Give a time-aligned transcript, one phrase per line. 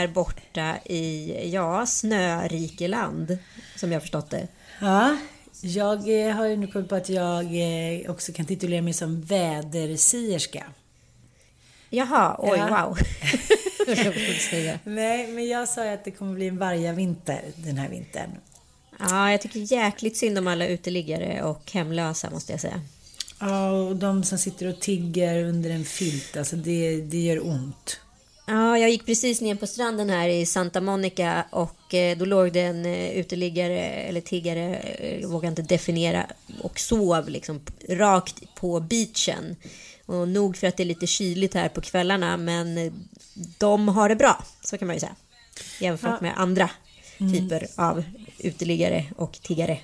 [0.00, 3.38] Där borta i, ja, snörikeland.
[3.76, 4.48] Som jag förstått det.
[4.80, 5.16] Ja,
[5.60, 9.20] jag eh, har ju nu kommit på att jag eh, också kan titulera mig som
[9.22, 10.64] vädersierska.
[11.90, 12.68] Jaha, oj, Ja.
[12.86, 12.98] wow.
[14.84, 18.30] Nej, men jag sa ju att det kommer bli en varja vinter den här vintern.
[18.98, 22.80] ja, jag tycker jäkligt synd om alla uteliggare och hemlösa måste jag säga.
[23.40, 28.00] Ja, och de som sitter och tigger under en filt, alltså det, det gör ont.
[28.50, 32.52] Ja, jag gick precis ner på stranden här i Santa Monica och eh, då låg
[32.52, 36.26] det en eh, uteliggare eller tiggare, eh, jag vågar inte definiera,
[36.62, 39.56] och sov liksom rakt på beachen.
[40.06, 42.92] Och nog för att det är lite kyligt här på kvällarna, men eh,
[43.58, 45.16] de har det bra, så kan man ju säga.
[45.80, 46.18] Jämfört Ja.
[46.20, 46.70] med andra
[47.18, 48.04] typer av
[48.38, 49.78] uteliggare och tiggare.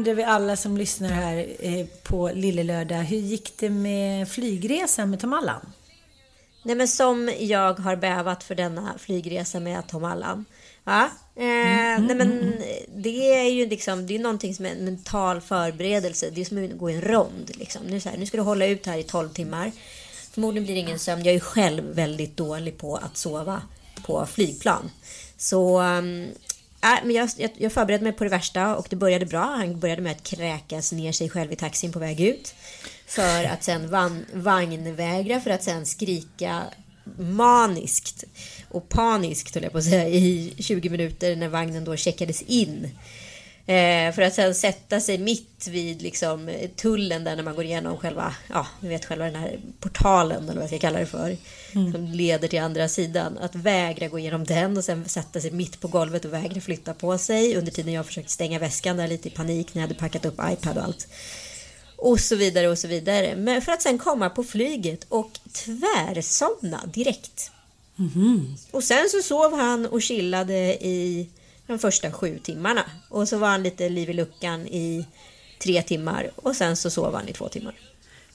[0.00, 5.10] Undrar vi alla som lyssnar här eh, på Lille Lördag, hur gick det med flygresan
[5.10, 5.72] med Tom Allan?
[6.62, 10.44] Nej men som jag har bävat för denna flygresa med Tom Allan.
[10.84, 11.04] Ja,
[11.36, 12.54] eh, nej men
[12.96, 16.30] det är ju liksom, det är någonting som är en mental förberedelse.
[16.30, 17.82] Det är som att gå i en rond liksom.
[17.86, 19.72] Nu, så här, nu ska du hålla ut här i 12 timmar.
[20.30, 21.24] Förmodligen blir det ingen sömn.
[21.24, 23.62] Jag är själv väldigt dålig på att sova
[24.06, 24.90] på flygplan.
[25.36, 26.28] Så um,
[26.82, 29.44] äh, men jag, jag, jag förberedde mig på det värsta och det började bra.
[29.44, 32.54] Han började med att kräkas ner sig själv i taxin på väg ut.
[33.06, 36.62] För att sen van, vagnvägra, för att sen skrika
[37.18, 38.24] maniskt
[38.68, 42.88] och paniskt höll jag på att säga i 20 minuter när vagnen då checkades in.
[43.70, 47.98] Eh, för att sen sätta sig mitt vid liksom, tullen där när man går igenom
[47.98, 51.36] själva, ja, ni vet själva den här portalen eller vad jag ska kalla det för.
[51.72, 53.38] Som leder till andra sidan.
[53.38, 56.94] Att vägra gå igenom den och sen sätta sig mitt på golvet och vägra flytta
[56.94, 57.56] på sig.
[57.56, 60.40] Under tiden jag försökte stänga väskan där lite i panik när jag hade packat upp
[60.52, 61.08] iPad och allt.
[61.96, 63.36] Och så vidare och så vidare.
[63.36, 67.50] Men för att sen komma på flyget och tvärsomna direkt.
[68.70, 71.28] Och sen så sov han och chillade i
[71.70, 72.84] de första sju timmarna.
[73.08, 75.06] Och så var han lite liv i luckan i
[75.62, 76.30] tre timmar.
[76.36, 77.74] Och sen så sov han i två timmar.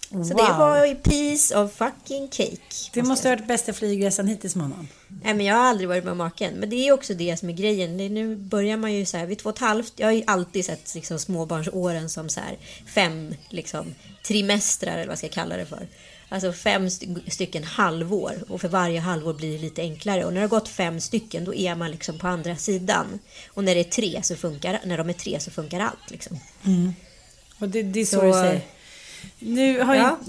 [0.10, 0.58] Så det Wow.
[0.58, 2.58] var ju piece of fucking cake.
[2.94, 4.88] Det måste jag ha varit bästa flygresan hittills med honom.
[5.24, 6.54] Nej, men jag har aldrig varit med maken.
[6.54, 7.98] Men det är också det som är grejen.
[7.98, 9.94] Nu börjar man ju så här vid två och ett halvt.
[9.96, 12.58] Jag har ju alltid sett liksom, småbarnsåren som så här
[12.96, 13.96] fem liksom,
[14.28, 15.88] trimestrar eller vad jag ska kalla det för.
[16.30, 18.34] Alltså fem st- stycken halvår.
[18.50, 20.26] Och för varje halvår blir det lite enklare.
[20.26, 23.20] Och när det har gått fem stycken då är man liksom på andra sidan.
[23.54, 26.40] Och när det är tre så funkar, när de är tre så funkar allt liksom.
[27.60, 28.60] Och det, det är så, Så-.
[29.40, 30.20] Nu har Ja.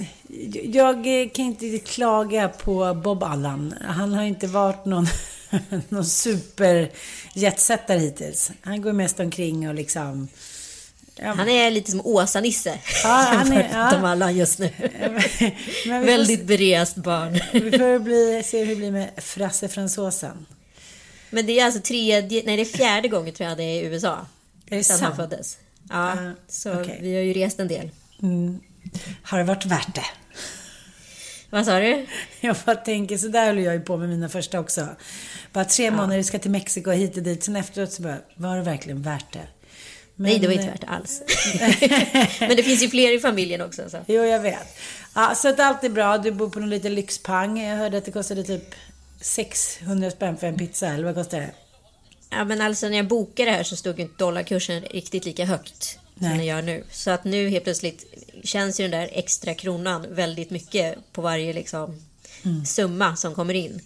[0.64, 3.74] jag eh, kan inte klaga på Bob Allan.
[3.88, 5.06] Han har inte varit någon,
[5.88, 6.90] någon super
[7.34, 8.50] jetsettare hittills.
[8.62, 10.28] Han går mest omkring och liksom
[11.22, 12.78] Han är lite som Åsa-Nisse.
[13.04, 13.90] Ja, han är- ja.
[13.90, 14.70] Tom Allan just nu.
[14.78, 14.90] Vi
[15.84, 17.32] får Väldigt berest barn.
[17.52, 20.46] Vi får bli, se hur det blir med Frasse fransosen.
[21.30, 23.86] Men det är alltså tredje, nej det är fjärde gången tror jag det är i
[23.86, 24.26] USA.
[24.70, 25.30] Är det Sen han sant?
[25.30, 25.58] föddes.
[25.90, 26.16] Ja, Ah,
[26.48, 26.98] så okej.
[27.02, 27.90] vi har ju rest en del.
[29.22, 30.04] Har det varit värt det?
[31.50, 32.06] Vad sa du?
[32.40, 34.88] Jag bara tänker, så där höll jag ju på med mina första också.
[35.52, 37.44] Bara tre månader, ska till Mexiko, hit och dit.
[37.44, 39.46] Sen efteråt så bara, var det verkligen värt det?
[40.16, 41.22] Men, nej, det var inte eh, värt det alls.
[42.40, 43.90] Men det finns ju fler i familjen också.
[43.90, 43.98] Så.
[44.06, 44.78] Jo, jag vet.
[45.14, 46.18] Ja, så att allt är bra.
[46.18, 47.60] Du bor på någon liten lyxpang.
[47.60, 48.74] Jag hörde att det kostade typ
[49.20, 51.50] 600 spänn för en pizza, eller vad kostar det?
[52.30, 55.44] Ja, men alltså när jag bokade det här så stod ju inte dollarkursen riktigt lika
[55.44, 56.30] högt Nej.
[56.30, 56.84] som den gör nu.
[56.90, 58.04] Så att nu helt plötsligt
[58.44, 62.02] känns ju den där extra kronan väldigt mycket på varje liksom,
[62.44, 62.64] Mm.
[62.64, 63.80] summa som kommer in.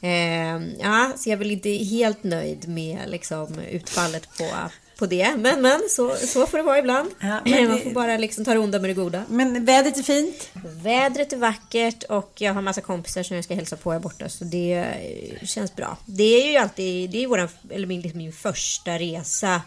[0.00, 4.48] Eh, ja, så jag är väl inte helt nöjd med liksom, utfallet på,
[4.98, 5.36] på det.
[5.38, 7.10] Men, men så, så får det vara ibland.
[7.20, 9.24] Ja, men Man det- får bara liksom ta det onda med det goda.
[9.28, 10.50] Men vädret är fint.
[10.82, 14.28] Vädret är vackert och jag har massa kompisar som jag ska hälsa på här borta
[14.28, 15.96] så det eh, känns bra.
[16.06, 19.62] Det är ju alltid, det är våran, eller min, liksom min första resa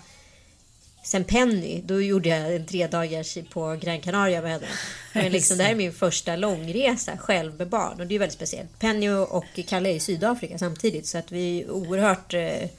[1.04, 1.82] sen Penny.
[1.86, 4.68] Då gjorde jag en tre dagars på Gran Canaria med henne.
[5.14, 8.36] Men liksom, det här är min första långresa själv med barn och det är väldigt
[8.36, 8.80] speciellt.
[8.80, 12.70] Penny och Kalle är i Sydafrika samtidigt så att vi är oerhört eh,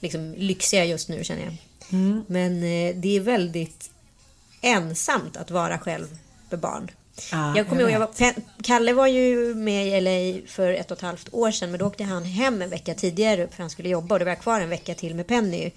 [0.00, 1.54] liksom, lyxiga just nu känner jag.
[2.26, 3.90] Men eh, det är väldigt
[4.60, 6.18] ensamt att vara själv
[6.50, 6.90] med barn.
[7.32, 10.96] Ja, jag kommer ihåg, jag var, Kalle var ju med i LA för ett och
[10.96, 13.88] ett halvt år sedan men då åkte han hem en vecka tidigare för han skulle
[13.88, 15.70] jobba och då var jag kvar en vecka till med Penny.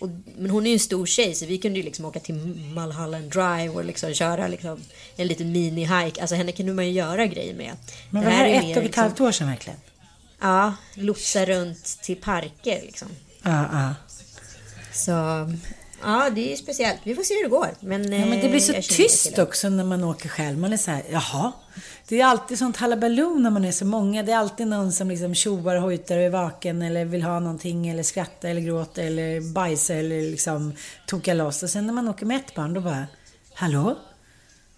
[0.00, 2.34] Och, men hon är ju en stor tjej så vi kunde ju liksom åka till
[2.34, 4.80] Mulholland Drive och liksom köra liksom
[5.16, 6.20] en liten mini-hike.
[6.20, 7.76] Alltså henne kunde man ju göra grejer med.
[8.10, 9.78] Men var det här är ett mer och ett liksom- halvt år sedan verkligen?
[10.40, 13.08] Ja, lotsa runt till parker liksom.
[13.42, 13.94] Ja, ja.
[15.04, 15.10] Så
[16.02, 17.00] ja, det är speciellt.
[17.04, 17.74] Vi får se hur det går.
[17.80, 20.58] Men, Ja, men det blir så eh, jag känner tyst också när man åker själv.
[20.58, 21.52] Man är så här, jaha.
[22.08, 24.22] Det är alltid sånt halabaloo när man är så många.
[24.22, 27.88] Det är alltid någon som liksom tjoar hojtar och är vaken eller vill ha någonting
[27.88, 30.72] eller skrattar eller gråter eller bajsar eller liksom
[31.06, 31.62] tokar loss.
[31.62, 33.06] Och sen när man åker med ett barn då bara,
[33.54, 33.98] hallå?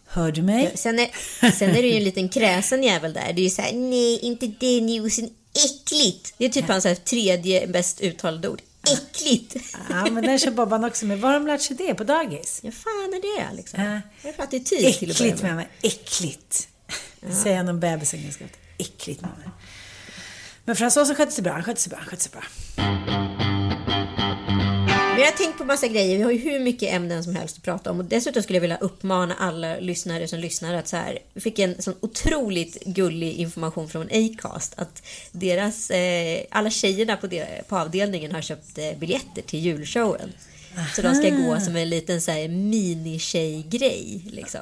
[0.07, 0.73] Hör du mig?
[0.75, 1.11] Sen är,
[1.51, 3.33] sen är det ju en liten kräsen jävel där.
[3.33, 6.35] Det är ju såhär, nej inte det newsen, äckligt.
[6.39, 8.63] Det är typ hans så här tredje bäst uttalade ord.
[8.90, 9.56] Äckligt.
[9.90, 11.20] Ja, men den kör Bobban också med.
[11.20, 11.94] Var har de lärt sig det?
[11.94, 12.61] På dagis?
[12.62, 13.82] Ja, fan är det liksom?
[13.84, 13.90] Ja.
[13.90, 15.50] Vad är det för attityd till att börja Äckligt med?
[15.55, 16.69] mamma, äckligt.
[17.43, 18.56] Säger han om bebisen ganska ofta.
[18.79, 19.34] Äckligt mamma.
[20.64, 22.43] Men fransosen skötte sig bra, han skötte sig bra, han skötte sig bra.
[25.23, 26.17] Jag har tänkt på massa grejer.
[26.17, 27.99] Vi har ju hur mycket ämnen som helst att prata om.
[27.99, 31.19] Och dessutom skulle jag vilja uppmana alla lyssnare som lyssnar att så här.
[31.33, 34.75] Vi fick en sån otroligt gullig information från Acast.
[34.77, 35.03] Att
[35.33, 40.33] deras, eh, alla tjejerna på, de, på avdelningen har köpt eh, biljetter till julshowen.
[40.97, 44.21] Så de ska gå som en liten så här mini-tjej-grej.
[44.31, 44.61] Liksom,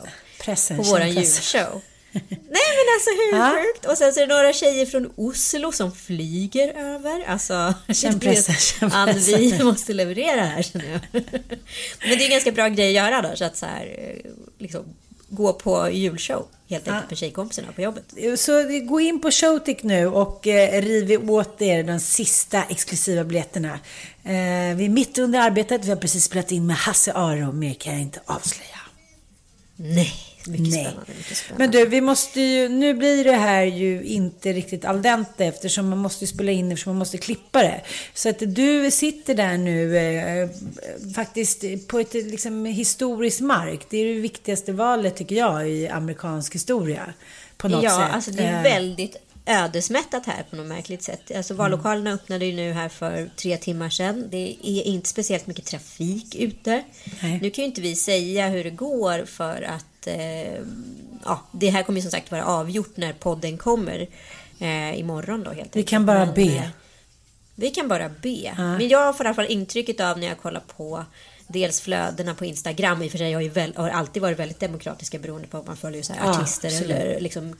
[0.76, 1.14] på våran kändpressen.
[1.14, 1.82] julshow.
[2.12, 3.56] Nej men alltså hur Ja.
[3.62, 3.86] sjukt?
[3.86, 7.24] Och sen så är det några tjejer från Oslo som flyger över.
[7.26, 11.00] Alltså, Kändpressen, Ann, vi måste leverera här känner jag.
[11.12, 11.22] Men
[12.00, 13.36] det är en ganska bra grej att göra då.
[13.36, 14.84] Så att så här, eh, liksom,
[15.28, 18.04] gå på julshow helt enkelt med tjejkompisarna på jobbet.
[18.36, 18.52] Så
[18.88, 23.72] gå in på Showtick nu och eh, riv åt er de sista exklusiva biljetterna.
[24.24, 27.74] Eh, vi är mitt under arbetet, vi har precis spelat in med Hasse Aro, mer
[27.74, 28.78] kan jag inte avslöja.
[29.76, 30.12] Nej,
[30.46, 30.84] mycket Nej.
[30.84, 31.12] spännande.
[31.18, 31.64] Mycket spännande.
[31.64, 35.88] Men du, vi måste ju, nu blir det här ju inte riktigt al dente eftersom
[35.88, 37.80] man måste spela in eftersom man måste klippa det.
[38.14, 40.48] Så att du sitter där nu eh,
[41.14, 43.80] faktiskt på ett liksom, historiskt mark.
[43.90, 47.14] Det är det viktigaste valet tycker jag i amerikansk historia.
[47.56, 48.14] På något ja, sätt.
[48.14, 49.16] alltså det är Eh, väldigt
[49.50, 51.30] ödesmättat här på något märkligt sätt.
[51.36, 54.26] Alltså vallokalerna öppnade ju nu här för tre timmar sedan.
[54.30, 56.82] Det är inte speciellt mycket trafik ute.
[57.22, 57.38] Nej.
[57.42, 60.54] Nu kan ju inte vi säga hur det går för att eh,
[61.24, 64.08] ja, det här kommer ju som sagt vara avgjort när podden kommer
[64.60, 65.88] eh, imorgon då helt Vi enkelt.
[65.88, 66.42] kan bara Men, be.
[66.42, 66.62] eh,
[67.54, 68.54] Vi kan bara be.
[68.56, 71.04] Men jag får i alla fall intrycket av när jag kollar på
[71.52, 73.02] dels flödena på Instagram.
[73.02, 75.64] I och för sig har, ju väl, har alltid varit väldigt demokratiska beroende på om
[75.66, 76.90] man följer så här Ja, artister absolut.
[76.90, 77.56] eller liksom.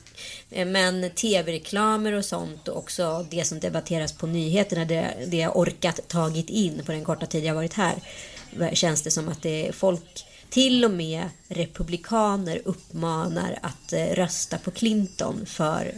[0.51, 4.85] eh, Men tv-reklamer och sånt och också det som debatteras på nyheterna.
[4.85, 7.95] Det, det jag orkat tagit in på den korta tid jag varit här.
[8.73, 14.57] Känns det som att det är folk till och med republikaner uppmanar att eh, rösta
[14.57, 15.93] på Clinton för,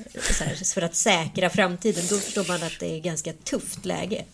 [0.74, 2.04] för att säkra framtiden.
[2.10, 4.26] Då förstår man att det är ganska tufft läge.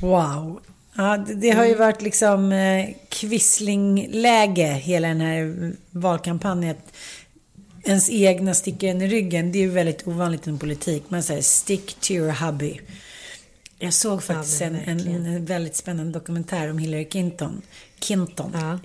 [0.00, 0.60] Wow.
[1.00, 1.80] Ja, det, det har ju Mm.
[1.80, 6.76] varit liksom eh, quisling-läge hela den här valkampanjen.
[7.84, 9.52] Ens egna sticker en i ryggen.
[9.52, 11.04] Det är ju väldigt ovanligt i politik.
[11.08, 12.80] Man säger stick to your hubby.
[13.78, 17.62] Jag såg faktiskt men en, en, en väldigt spännande dokumentär om Hillary Clinton.
[17.98, 18.50] Clinton.
[18.54, 18.78] Ja.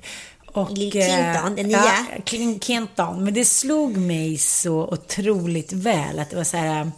[0.62, 1.16] Och, Lill Clinton,
[1.50, 1.78] eh, den nya.
[1.78, 3.24] Ja, Clin- Clinton.
[3.24, 6.92] Men det slog mig så otroligt väl att det var så här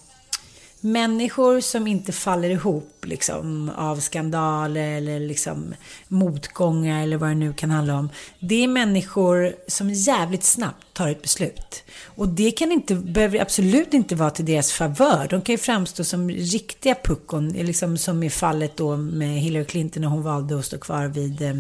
[0.86, 5.75] människor som inte faller ihop liksom, av skandaler eller liksom,
[6.08, 8.10] motgångar eller vad det nu kan handla om.
[8.39, 11.84] Det är människor som jävligt snabbt tar ett beslut.
[12.06, 15.27] Och det kan inte, behöver absolut inte vara till deras favör.
[15.30, 20.01] De kan ju framstå som riktiga puckon, liksom som i fallet då med Hillary Clinton
[20.01, 21.54] när hon valde att stå kvar vid eh,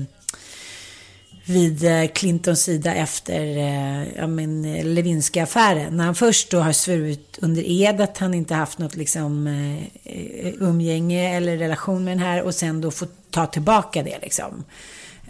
[1.45, 5.97] vid eh, Clintons sida efter eh, ja, men, eh, Lewinsky-affären.
[5.97, 9.47] När han först då har svurit under ed att han inte haft något liksom,
[10.59, 14.63] umgänge eller relation med den här och sen då får ta tillbaka det liksom.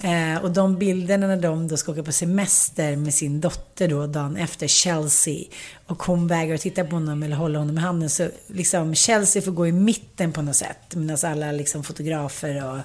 [0.01, 4.07] Eh, och de bilderna när de då ska åka på semester med sin dotter då
[4.07, 5.43] dagen efter Chelsea
[5.85, 9.41] och hon vägrar att titta på honom eller hålla honom i handen så liksom Chelsea
[9.41, 12.79] får gå i mitten på något sätt medan alla liksom fotografer och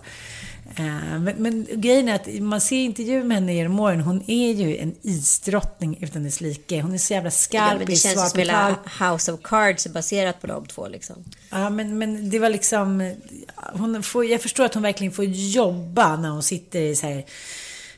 [0.77, 4.01] men, men grejen är att man ser intervjuer med henne genom åren.
[4.01, 6.81] Hon är ju en isdrottning utan dess like.
[6.83, 9.11] Hon är så jävla Ja, skarp men det känns som hela tal.
[9.13, 11.17] House of Cards baserat på de två liksom.
[11.51, 13.15] Ja, men, men det var liksom...
[13.57, 17.25] Hon får, jag förstår att hon verkligen får jobba när hon sitter i så här...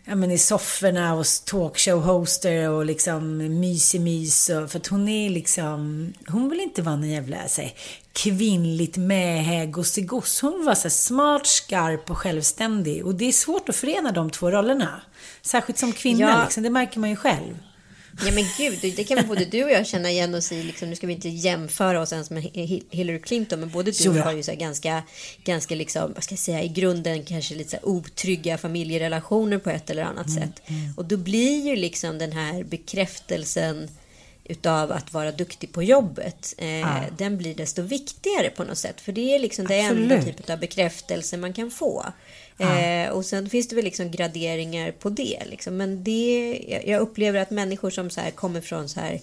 [0.04, 4.50] Ja, men i sofforna hos talkshow-hoster och liksom mys-mys.
[4.50, 6.12] och- För att hon är liksom...
[6.26, 7.73] Hon vill inte vara någon jävla så här,
[8.12, 10.40] kvinnligt mähä gosse-goss.
[10.42, 13.06] Hon vill vara så här, smart, skarp och självständig.
[13.06, 15.00] Och det är svårt att förena de två rollerna.
[15.42, 16.42] Särskilt som kvinna, Ja.
[16.44, 17.54] liksom, det märker man ju själv.
[18.25, 20.62] Ja men gud, det- kan både du och jag känna igen oss i.
[20.62, 24.09] Liksom, nu ska vi inte jämföra oss ens med Hi- Hillary Clinton, men både du
[24.09, 24.19] och ja.
[24.19, 25.02] jag har ju så ganska,
[25.45, 29.90] ganska liksom, vad ska jag säga, i grunden kanske lite så otrygga familjerelationer på ett
[29.90, 30.62] eller annat Mm, sätt.
[30.97, 33.88] Och då blir ju liksom den här bekräftelsen
[34.45, 39.00] utav att vara duktig på jobbet, eh, den blir desto viktigare på något sätt.
[39.00, 40.37] För det är liksom det enda Absolut.
[40.37, 42.07] typ av bekräftelse man kan få.
[42.59, 45.42] Eh, och sen finns det väl liksom graderingar på det.
[45.50, 45.76] Liksom.
[45.76, 49.21] Men det, jag- upplever att människor som så kommer från så här,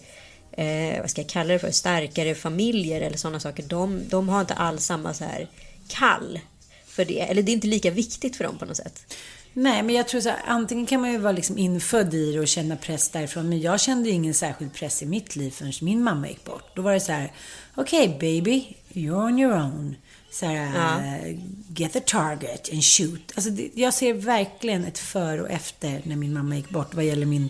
[0.51, 4.41] eh, vad ska jag kalla det för, starkare familjer eller sådana saker, de, de har
[4.41, 5.47] inte alls samma så här
[5.87, 6.39] kall
[6.85, 7.19] för det.
[7.21, 9.13] Eller det är inte lika viktigt för dem på något sätt.
[9.53, 12.39] Nej, men jag tror så här, antingen kan man ju vara liksom infödd i det
[12.39, 13.49] och känna press därifrån.
[13.49, 16.75] Men jag kände ingen särskild press i mitt liv förrän min mamma gick bort.
[16.75, 17.31] Då var det så här,
[17.75, 19.95] okej baby, you're on your own.
[20.31, 21.37] Så här, eh,
[21.75, 23.31] get the target and shoot.
[23.35, 27.05] Alltså, det, jag ser verkligen ett före och efter när min mamma gick bort vad
[27.05, 27.49] gäller min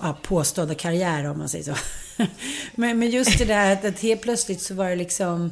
[0.00, 1.74] ja, påstådda karriär om man säger så.
[2.74, 5.50] men, men just det där att, att helt plötsligt så var det liksom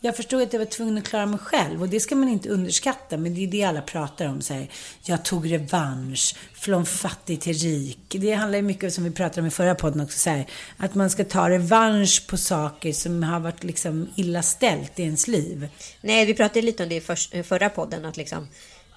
[0.00, 2.48] jag förstod att jag var tvungen att klara mig själv och det ska man inte
[2.48, 3.16] underskatta.
[3.16, 4.42] Men det är det alla pratar om.
[4.42, 4.70] Så här,
[5.02, 7.98] jag tog revansch från fattig till rik.
[8.08, 10.18] Det handlar ju mycket om, som vi pratade om i förra podden också.
[10.18, 14.98] Så här, att man ska ta revansch på saker som har varit liksom illa ställt
[14.98, 15.68] i ens liv.
[16.00, 16.96] Nej, vi pratade lite om det
[17.32, 18.48] i förra podden, att liksom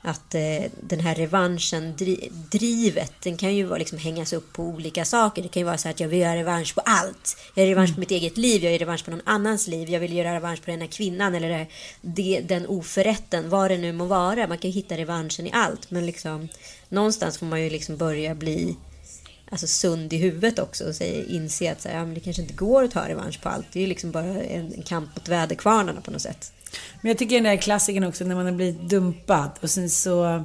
[0.05, 4.63] att eh, den här revanschen, dri- drivet, den kan ju vara, liksom hängas upp på
[4.63, 5.41] olika saker.
[5.41, 7.37] Det kan ju vara så att jag vill göra revansch på allt.
[7.53, 9.89] Jag gör revansch på mitt eget liv, jag gör revansch på någon annans liv.
[9.89, 11.67] Jag vill göra revansch på den här kvinnan eller det,
[12.01, 14.47] det, den oförrätten, vad det nu må vara.
[14.47, 16.49] Man kan ju hitta revanschen i allt, men liksom
[16.89, 18.75] någonstans får man ju liksom börja bli
[19.49, 22.53] alltså sund i huvudet också och säga, inse att så här, ja, det kanske inte
[22.53, 23.65] går att ta revansch på allt.
[23.73, 26.53] Det är ju liksom bara en, en kamp mot väderkvarnarna på något sätt.
[27.01, 30.43] Men jag tycker den där klassikern också när man har blivit dumpad och sen så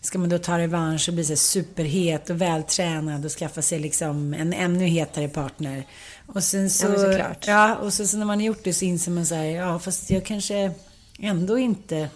[0.00, 4.34] ska man då ta revansch och bli så superhet och vältränad och skaffa sig liksom
[4.34, 5.86] en ännu hetare partner.
[6.26, 6.86] Och sen så...
[6.86, 7.46] Ja, såklart.
[7.46, 9.78] Ja, och så, så när man har gjort det så inser man så här, ja
[9.78, 10.70] fast jag kanske
[11.18, 12.08] ändå inte...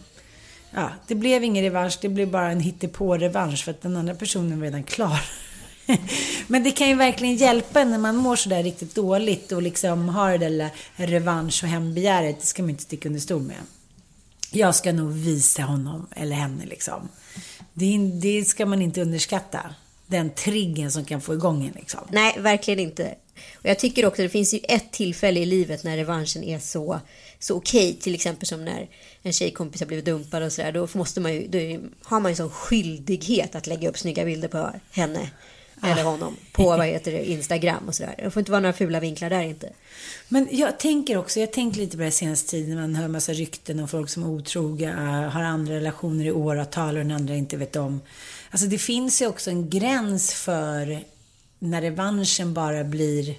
[0.75, 4.59] Ja, det blev ingen revansch, det blev bara en hittepå-revansch för att den andra personen
[4.59, 5.21] var redan klar.
[6.47, 10.31] Men det kan ju verkligen hjälpa när man mår sådär riktigt dåligt och liksom har
[10.31, 12.41] det där lilla revansch och hämndbegäret.
[12.41, 13.57] Det ska man inte sticka under stol med.
[14.51, 17.09] Jag ska nog visa honom eller henne liksom.
[17.73, 19.75] Det, det ska man inte underskatta.
[20.07, 22.01] Den triggen som kan få igång en liksom.
[22.11, 23.15] Nej, verkligen inte.
[23.55, 27.01] Och jag tycker också det finns ju ett tillfälle i livet när revanschen är så,
[27.39, 27.99] så okej.
[28.01, 28.89] Till exempel som när
[29.23, 30.73] en tjejkompis har blivit dumpad och sådär.
[30.73, 31.59] Då, måste man ju, då
[32.03, 35.31] har man ju sån skyldighet att lägga upp snygga bilder på henne.
[35.83, 36.37] Eller honom.
[36.53, 38.15] På vad heter det, Instagram och sådär.
[38.19, 39.73] Det får inte vara några fula vinklar där inte.
[40.29, 43.81] Men jag tänker också, jag tänker lite på det senaste tiden, man hör massa rykten
[43.81, 44.93] om folk som är otroga,
[45.33, 48.01] har andra relationer i åratal och den andra inte vet om.
[48.51, 51.05] Alltså det finns ju också en gräns för
[51.59, 53.35] när revanschen bara blir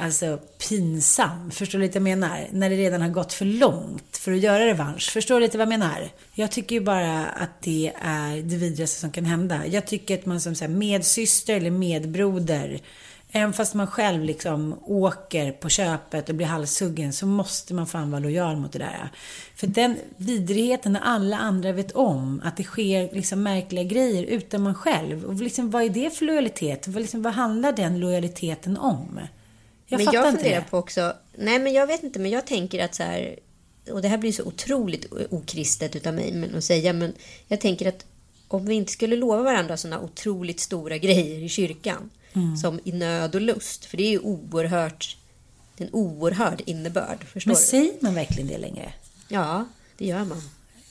[0.00, 0.38] alltså
[0.68, 1.50] pinsam.
[1.50, 2.48] Förstår du lite vad jag menar?
[2.50, 5.10] När det redan har gått för långt för att göra revansch.
[5.12, 6.08] Förstår du lite vad jag menar?
[6.32, 9.66] Jag tycker ju bara att det är det vidrigaste som kan hända.
[9.66, 12.80] Jag tycker att man som så här medsyster eller medbroder
[13.32, 18.10] Även fast man själv liksom åker på köpet och blir halshuggen så måste man fan
[18.10, 19.10] vara lojal mot det där.
[19.54, 24.62] För den vidrigheten när alla andra vet om att det sker liksom märkliga grejer utan
[24.62, 25.24] man själv.
[25.24, 26.88] Och liksom, vad är det för lojalitet?
[26.88, 29.20] Vad, liksom, vad handlar den lojaliteten om?
[29.90, 32.94] Jag men jag funderar på också, nej men jag vet inte, men jag tänker att
[32.94, 33.38] så här,
[33.90, 37.12] och det här blir så otroligt okristet utav mig men att säga, men
[37.48, 38.06] jag tänker att
[38.48, 42.56] om vi inte skulle lova varandra sådana otroligt stora grejer i kyrkan, mm.
[42.56, 45.16] som i nöd och lust, för det är ju oerhört,
[45.76, 47.24] en oerhörd innebörd.
[47.24, 48.92] Förstår men säger man verkligen det längre?
[49.28, 49.68] Ja,
[49.98, 50.42] det gör man.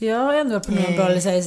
[0.02, 1.42] Jag har ändå på några bra, så, här,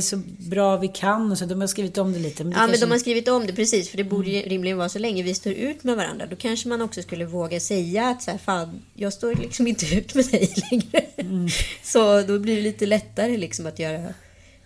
[0.00, 1.44] så, så bra vi kan och så.
[1.44, 2.44] De har skrivit om det lite.
[2.44, 2.80] Men det ja, kanske...
[2.80, 3.90] men de har skrivit om det precis.
[3.90, 4.48] För det borde mm.
[4.48, 6.26] rimligen vara så länge vi står ut med varandra.
[6.26, 9.86] Då kanske man också skulle våga säga att så här, fan, jag står liksom inte
[9.94, 11.06] ut med dig längre.
[11.16, 11.48] Mm.
[11.82, 14.14] Så då blir det lite lättare liksom att göra,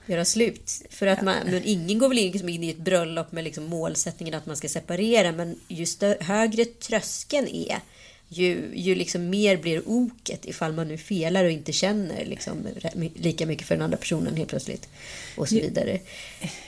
[0.06, 0.70] göra slut.
[0.90, 3.64] För att man, men ingen går väl in, liksom in i ett bröllop med liksom
[3.64, 5.32] målsättningen att man ska separera.
[5.32, 5.86] Men ju
[6.20, 7.78] högre tröskeln är
[8.32, 12.66] ju, ju liksom mer blir oket ifall man nu felar och inte känner liksom
[13.14, 14.88] lika mycket för den andra personen helt plötsligt.
[15.36, 15.98] Och så vidare.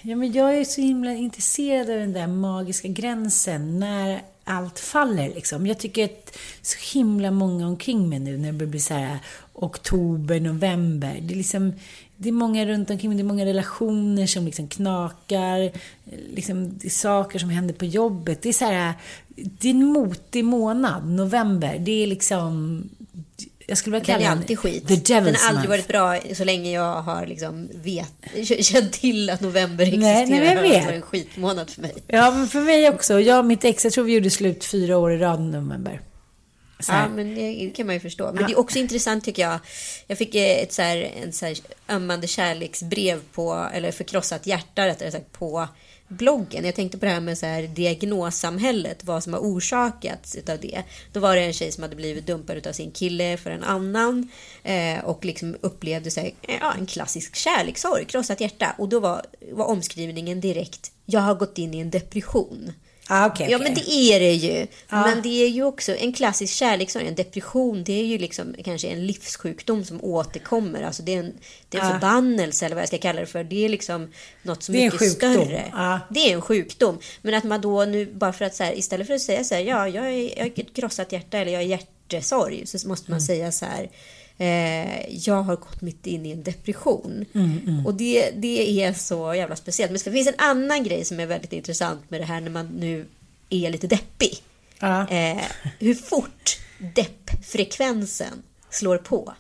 [0.03, 5.29] Ja, men jag är så himla intresserad av den där magiska gränsen när allt faller.
[5.29, 5.67] Liksom.
[5.67, 9.19] Jag tycker att så himla många omkring mig nu när det blir så här
[9.53, 11.19] oktober, november.
[11.21, 11.73] Det är liksom
[12.25, 15.73] det är många runt omkring det är många relationer som liksom knakar.
[16.35, 18.43] Liksom, det är saker som händer på jobbet.
[18.43, 18.93] Det är så här,
[19.37, 21.79] det är en motig månad, november.
[21.79, 22.83] Det är liksom,
[23.67, 24.89] jag skulle vilja kalla den är alltid skit.
[24.89, 28.13] The den har aldrig varit bra så länge jag har liksom vet,
[28.65, 30.15] känt till att november existerar.
[30.15, 30.81] Nej, nej, jag vet.
[30.83, 31.95] Det var en skitmånad för mig.
[32.07, 33.21] Ja, men för mig också.
[33.21, 36.01] Jag och mitt ex, jag tror vi gjorde slut fyra år i rad i november.
[36.93, 38.25] Ja, men det kan man ju förstå.
[38.33, 38.47] Men ja.
[38.47, 39.59] det är också intressant tycker jag.
[40.07, 41.57] Jag fick ett så här, en så här
[41.89, 45.69] ömmande kärleksbrev på, eller förkrossat hjärta rättare sagt, på
[46.09, 46.65] bloggen.
[46.65, 50.83] Jag tänkte på det här med så här diagnossamhället, vad som har orsakats utav det.
[51.13, 54.29] Då var det en tjej som hade blivit dumpad av sin kille för en annan
[54.63, 58.75] eh, och liksom upplevde så här, ja, en klassisk kärlekssorg, krossat hjärta.
[58.79, 59.23] Och då var,
[59.53, 62.73] var omskrivningen direkt, jag har gått in i en depression.
[63.09, 64.67] Ah, okay, ja, men det är det ju.
[64.89, 65.07] Ah.
[65.07, 67.09] Men det är ju också en klassisk kärlekssorg.
[67.09, 70.83] En depression, det är ju liksom kanske en livssjukdom som återkommer.
[70.83, 71.33] Alltså det är en,
[71.69, 71.93] det är en ah.
[71.93, 73.45] förbannelse, eller vad jag ska kalla det för.
[73.45, 74.13] Det är liksom
[74.43, 75.65] något som är mycket större.
[75.75, 75.99] Ah.
[76.11, 76.99] Det är en sjukdom.
[77.23, 79.55] Men att man då nu, bara för att så här, istället för att säga så
[79.55, 83.11] här, ja, jag, är, jag har ett krossat hjärta, eller jag har hjärtesorg, så måste
[83.11, 83.27] man mm.
[83.27, 83.91] säga så här,
[84.39, 87.25] eh, jag har gått mitt in i en depression.
[87.35, 87.87] Mm, mm.
[87.87, 89.93] Och det, det är så jävla speciellt.
[89.93, 92.67] Men det finns en annan grej som är väldigt intressant med det här när man
[92.67, 93.07] nu
[93.51, 94.43] är lite deppig.
[94.79, 95.09] Ja.
[95.09, 95.43] Eh,
[95.79, 99.35] hur fort deppfrekvensen slår på.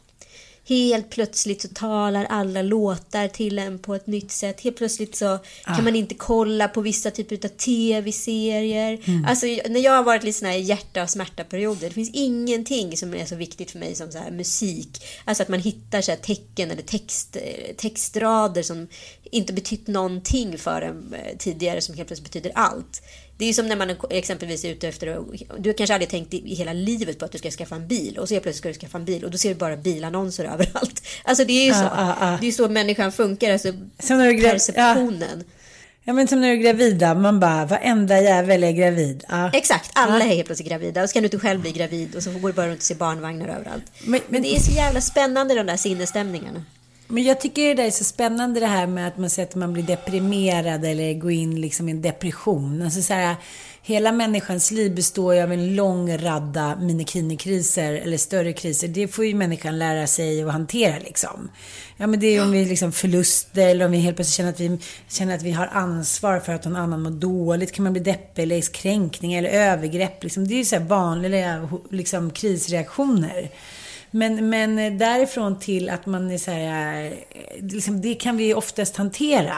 [0.66, 4.60] Helt plötsligt så talar alla låtar till en på ett nytt sätt.
[4.60, 5.74] Helt plötsligt så ah.
[5.74, 9.00] kan man inte kolla på vissa typer av tv-serier.
[9.04, 9.24] Mm.
[9.24, 11.88] Alltså när jag har varit lite sån här hjärta och smärta-perioder.
[11.88, 15.04] Det finns ingenting som är så viktigt för mig som så här musik.
[15.24, 17.36] Alltså att man hittar så tecken eller text,
[17.76, 18.88] textrader som
[19.30, 23.02] inte betytt någonting för en eh, tidigare som helt plötsligt betyder allt.
[23.38, 25.06] Det är ju som när man exempelvis är ute efter
[25.58, 28.18] Du har kanske aldrig tänkt i hela livet på att du ska skaffa en bil
[28.18, 31.06] och så plötsligt ska du skaffa en bil och då ser du bara bilannonser överallt.
[31.24, 31.84] Alltså det är ju så.
[31.84, 35.44] Ah, ah, Det är så människan funkar, alltså perceptionen.
[35.48, 35.54] Ja.
[36.06, 39.24] Ja men som när du är gravida, man bara varenda jävel är gravid.
[39.28, 39.50] Ja.
[39.52, 40.24] Exakt, alla ja.
[40.24, 42.48] är helt plötsligt gravida och så kan du inte själv bli gravid och så går
[42.48, 43.84] du bara runt och se barnvagnar överallt.
[44.04, 46.64] Men, men, det är så jävla spännande de där sinnesstämningarna.
[47.14, 49.54] Men jag tycker det där är så spännande det här med att man säger att
[49.54, 52.82] man blir deprimerad eller går in liksom i en depression.
[52.82, 53.36] Alltså så här,
[53.82, 58.88] hela människans liv består ju av en lång radda minikriser eller större kriser.
[58.88, 61.50] Det får ju människan lära sig att hantera liksom.
[61.96, 64.60] Ja men det är om vi liksom förluster eller om vi helt plötsligt känner att
[64.60, 67.72] vi, känner att vi har ansvar för att någon annan mår dåligt.
[67.72, 70.22] Kan man bli deppig eller kränkning eller övergrepp.
[70.22, 70.48] Liksom.
[70.48, 73.50] Det är ju så här vanliga liksom, krisreaktioner.
[74.16, 77.14] Men, men därifrån till att man är så här,
[77.60, 79.56] liksom, det kan vi oftast hantera.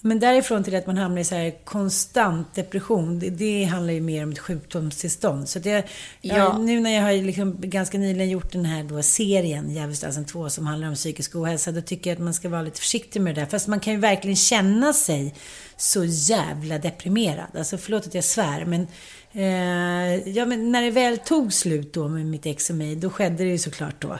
[0.00, 4.00] Men därifrån till att man hamnar i så här konstant depression, det, det handlar ju
[4.00, 5.48] mer om ett sjukdomstillstånd.
[5.48, 5.84] Så det,
[6.20, 6.58] ja.
[6.58, 10.66] nu när jag har liksom ganska nyligen gjort den här då serien, Djävulsdansen 2, som
[10.66, 13.40] handlar om psykisk ohälsa, då tycker jag att man ska vara lite försiktig med det
[13.40, 13.48] där.
[13.48, 15.34] Fast man kan ju verkligen känna sig
[15.76, 17.56] så jävla deprimerad.
[17.58, 18.86] Alltså förlåt att jag svär, men
[19.36, 23.10] Eh, ja, men när det väl tog slut då med mitt ex och mig, då
[23.10, 24.18] skedde det ju såklart då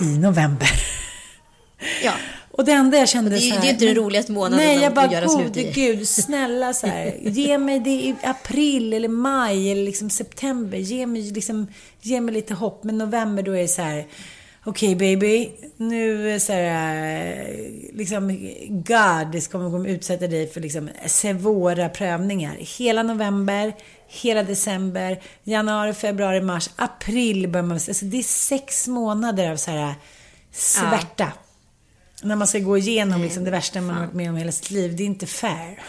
[0.00, 0.70] i november.
[2.04, 2.12] Ja.
[2.50, 4.78] Och det enda jag kände det, så här, Det är inte den roligaste månaden nej,
[4.78, 5.72] jag bara, att göra slut i.
[5.74, 10.78] gud, snälla så här, ge mig det i april eller maj eller liksom september.
[10.78, 11.66] Ge mig, liksom,
[12.00, 12.84] ge mig lite hopp.
[12.84, 14.06] Men november då är det så här,
[14.64, 17.46] okej okay, baby, nu så här,
[17.92, 18.28] liksom,
[18.68, 22.56] God kommer att utsätta dig för liksom svåra prövningar.
[22.78, 23.72] Hela november,
[24.08, 27.74] hela december, januari, februari, mars, april börjar man...
[27.74, 29.94] Alltså det är sex månader av så här
[30.52, 31.32] svärta.
[32.22, 34.70] När man ska gå igenom liksom det värsta man har varit med om hela sitt
[34.70, 34.96] liv.
[34.96, 35.82] Det är inte fair.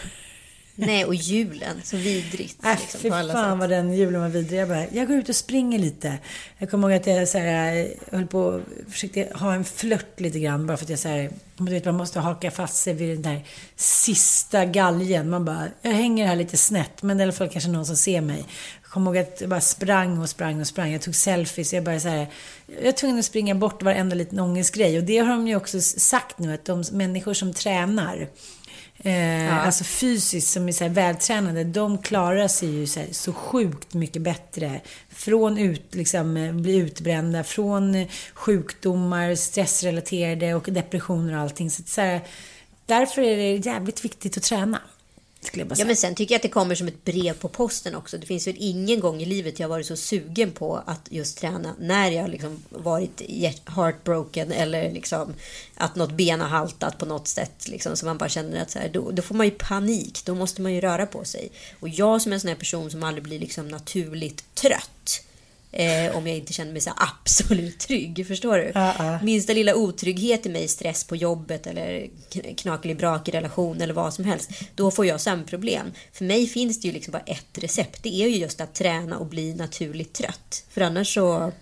[0.80, 1.80] Nej, och julen.
[1.84, 2.64] Så vidrigt.
[2.64, 3.58] Äh, liksom, fy fan sätt.
[3.58, 4.60] vad den julen var vidrig.
[4.60, 6.18] Jag, bara, jag går ut och springer lite.
[6.58, 10.40] Jag kommer ihåg att jag så här, höll på och försökte ha en flört lite
[10.40, 10.66] grann.
[10.66, 13.22] Bara för att jag så här, du vet, man måste haka fast sig vid den
[13.22, 13.44] där
[13.76, 15.30] sista galgen.
[15.30, 17.02] Man bara, jag hänger här lite snett.
[17.02, 18.44] Men i alla fall kanske någon som ser mig.
[18.82, 20.92] Jag kommer ihåg att jag bara sprang och sprang och sprang.
[20.92, 21.72] Jag tog selfies.
[21.72, 22.26] Jag bara så här,
[22.66, 24.98] jag är tvungen att springa bort varenda liten ångestgrej.
[24.98, 28.28] Och det har de ju också sagt nu, att de människor som tränar
[29.04, 33.94] Eh, Alltså fysiskt, som är så vältränade, de klarar sig ju så, här, så sjukt
[33.94, 34.80] mycket bättre.
[35.10, 41.70] Från ut, liksom, eh, bli utbrända, från sjukdomar, stressrelaterade och depressioner och allting.
[41.70, 42.20] Så, så här,
[42.86, 44.80] därför är det jävligt viktigt att träna.
[45.48, 45.86] Skulle jag bara Ja, säga.
[45.86, 48.18] men sen tycker jag att det kommer som ett brev på posten också.
[48.18, 51.74] Det finns väl ingen gång i livet jag varit så sugen på att just träna
[51.78, 53.22] när jag liksom varit
[53.64, 55.34] heartbroken eller liksom
[55.74, 57.68] att något ben har haltat på något sätt.
[57.68, 60.24] Liksom, så man bara känner att så här, då, då får man ju panik.
[60.24, 61.50] Då måste man ju röra på sig.
[61.80, 65.24] Och jag som är en sån här person som aldrig blir liksom naturligt trött.
[65.72, 68.26] Eh, om jag inte känner mig så absolut trygg.
[68.26, 68.72] Förstår du?
[68.74, 69.18] Ja, ja.
[69.22, 73.94] Minsta lilla otrygghet i mig, stress på jobbet eller kn- knakelig brak i relation eller
[73.94, 74.50] vad som helst.
[74.74, 75.86] Då får jag sömnproblem.
[76.12, 78.02] För mig finns det ju liksom bara ett recept.
[78.02, 80.64] Det är ju just att träna och bli naturligt trött.
[80.70, 81.52] För annars så,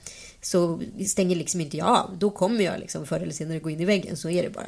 [0.42, 2.18] så stänger liksom inte jag av.
[2.18, 4.16] Då kommer jag liksom förr eller senare gå in i väggen.
[4.16, 4.66] Så är det bara.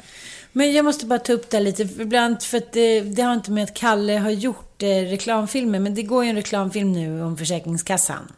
[0.51, 3.33] Men jag måste bara ta upp det lite, för ibland, för att det, det har
[3.33, 7.21] inte med att Kalle har gjort eh, reklamfilmer, men det går ju en reklamfilm nu
[7.23, 8.31] om Försäkringskassan.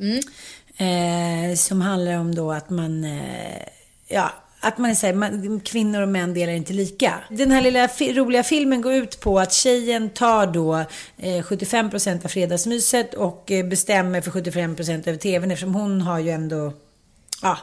[0.00, 0.20] Mm.
[0.76, 3.62] Eh, som handlar om då att man, eh,
[4.08, 7.14] ja, att man säger kvinnor och män delar inte lika.
[7.30, 10.74] Den här lilla fi- roliga filmen går ut på att tjejen tar då
[11.18, 16.30] eh, 75% av fredagsmyset och eh, bestämmer för 75% över tvn eftersom hon har ju
[16.30, 16.72] ändå
[17.42, 17.58] ja,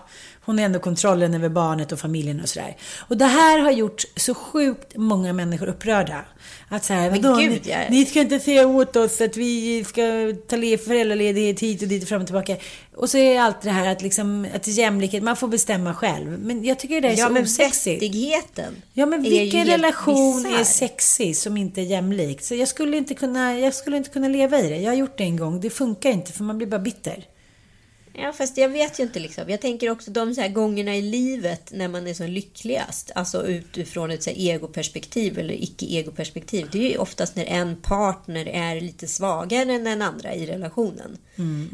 [0.46, 2.78] hon har ändå kontrollen över barnet och familjen och sådär.
[2.98, 6.26] Och det här har gjort så sjukt många människor upprörda.
[6.70, 9.84] Att så här, vadå, gud, ni, jag- ni ska inte säga åt oss att vi
[9.84, 10.02] ska
[10.48, 12.58] ta le- föräldraledighet hit och dit och fram och tillbaka.
[12.96, 16.40] Och så är allt det här att liksom, att jämlikhet, man får bestämma själv.
[16.40, 18.04] Men jag tycker det är Ja, så osexigt.
[18.04, 18.76] vettigheten.
[18.94, 22.42] Ja men är vilken relation är sexig som inte är jämlik?
[22.42, 24.78] Så jag skulle inte kunna, jag skulle inte kunna leva i det.
[24.78, 25.60] Jag har gjort det en gång.
[25.62, 27.24] Det funkar inte för man blir bara bitter.
[28.19, 29.49] Ja, fast jag vet ju inte liksom.
[29.49, 33.12] Jag tänker också de så här gångerna i livet när man är som lyckligast.
[33.15, 36.67] Alltså utifrån ett så här egoperspektiv eller icke-egoperspektiv.
[36.71, 41.17] Det är ju oftast när en partner är lite svagare än den andra i relationen.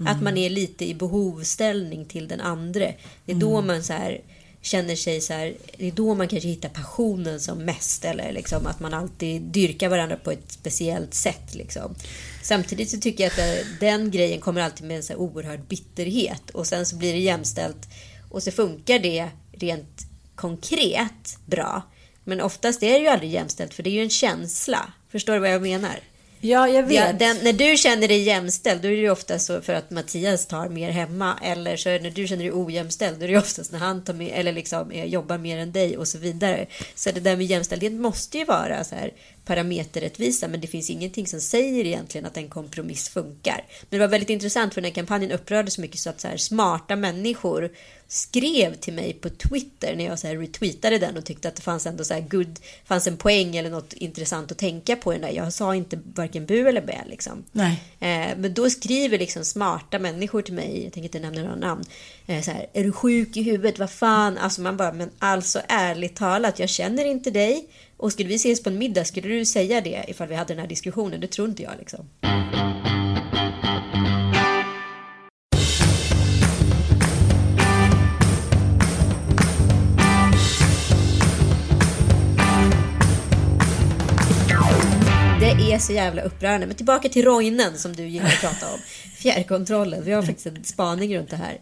[0.07, 2.87] Att man är lite i behovsställning till den andra.
[3.25, 4.21] Det är då man så här
[4.61, 8.67] känner sig så här, det är då man kanske hittar passionen som mest eller liksom
[8.67, 11.95] att man alltid dyrkar varandra på ett speciellt sätt liksom.
[12.43, 15.67] Samtidigt så tycker jag att det, den grejen kommer alltid med en så här oerhörd
[15.67, 17.87] bitterhet och sen så blir det jämställt
[18.29, 20.01] och så funkar det rent
[20.35, 21.81] konkret bra.
[22.23, 24.93] Men oftast är det ju aldrig jämställt för det är ju en känsla.
[25.11, 25.99] Förstår du vad jag menar?
[26.45, 26.93] Ja, jag vet.
[26.95, 29.91] Ja, den, när du känner dig jämställd, då är det ju ofta så för att
[29.91, 31.39] Mattias tar mer hemma.
[31.41, 34.13] Eller så när du känner dig ojämställd, då är det ju oftast när han tar
[34.13, 36.65] mer, eller liksom, eh, jobbar mer än dig och så vidare.
[36.95, 39.11] Så det där med jämställdhet måste ju vara så här
[39.45, 43.65] parameterrättvisa, men det finns ingenting som säger egentligen att en kompromiss funkar.
[43.81, 46.27] Men det var väldigt intressant för den här kampanjen upprörde så mycket så att så
[46.27, 47.71] här, smarta människor
[48.07, 51.61] skrev till mig på Twitter när jag så här retweetade den och tyckte att det
[51.61, 55.21] fanns ändå så här good, fanns en poäng eller något intressant att tänka på den
[55.21, 55.29] där.
[55.29, 57.43] Jag sa inte varken bu eller bä liksom.
[57.99, 61.83] Eh, men då skriver liksom smarta människor till mig, jag tänker inte nämna några namn,
[62.25, 65.61] eh, så här, är du sjuk i huvudet, vad fan, alltså man bara, men alltså
[65.67, 67.67] ärligt talat, jag känner inte dig
[68.03, 70.59] och skulle vi ses på en middag, skulle du säga det ifall vi hade den
[70.61, 71.19] här diskussionen?
[71.19, 72.09] Det tror inte jag liksom.
[85.39, 86.67] Det är så jävla upprörande.
[86.67, 88.79] Men tillbaka till Roinen som du gillar att prata om.
[89.17, 90.03] Fjärrkontrollen.
[90.03, 91.57] Vi har faktiskt en spaning runt det här.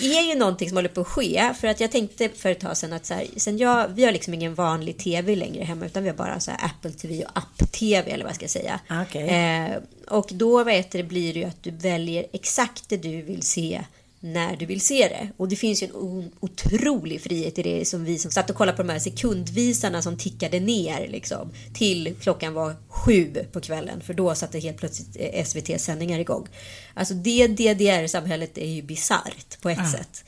[0.00, 1.52] Det är ju någonting som håller på att ske.
[1.60, 4.12] För att jag tänkte för ett tag sedan att så här, sen jag, vi har
[4.12, 5.86] liksom ingen vanlig tv längre hemma.
[5.86, 8.80] Utan vi har bara så Apple TV och App-TV eller vad jag ska säga.
[8.90, 9.28] Okej.
[9.28, 9.76] Eh,
[10.08, 13.84] och då vet det, blir det ju att du väljer exakt det du vill se
[14.20, 15.28] när du vill se det.
[15.36, 18.76] Och det finns ju en otrolig frihet i det som vi som satt och kollade
[18.76, 24.00] på de här sekundvisarna som tickade ner liksom, till klockan var sju på kvällen.
[24.00, 26.48] För då satte helt plötsligt eh, SVT sändningar igång.
[26.94, 30.24] Alltså det DDR-samhället är ju bisarrt på ett sätt.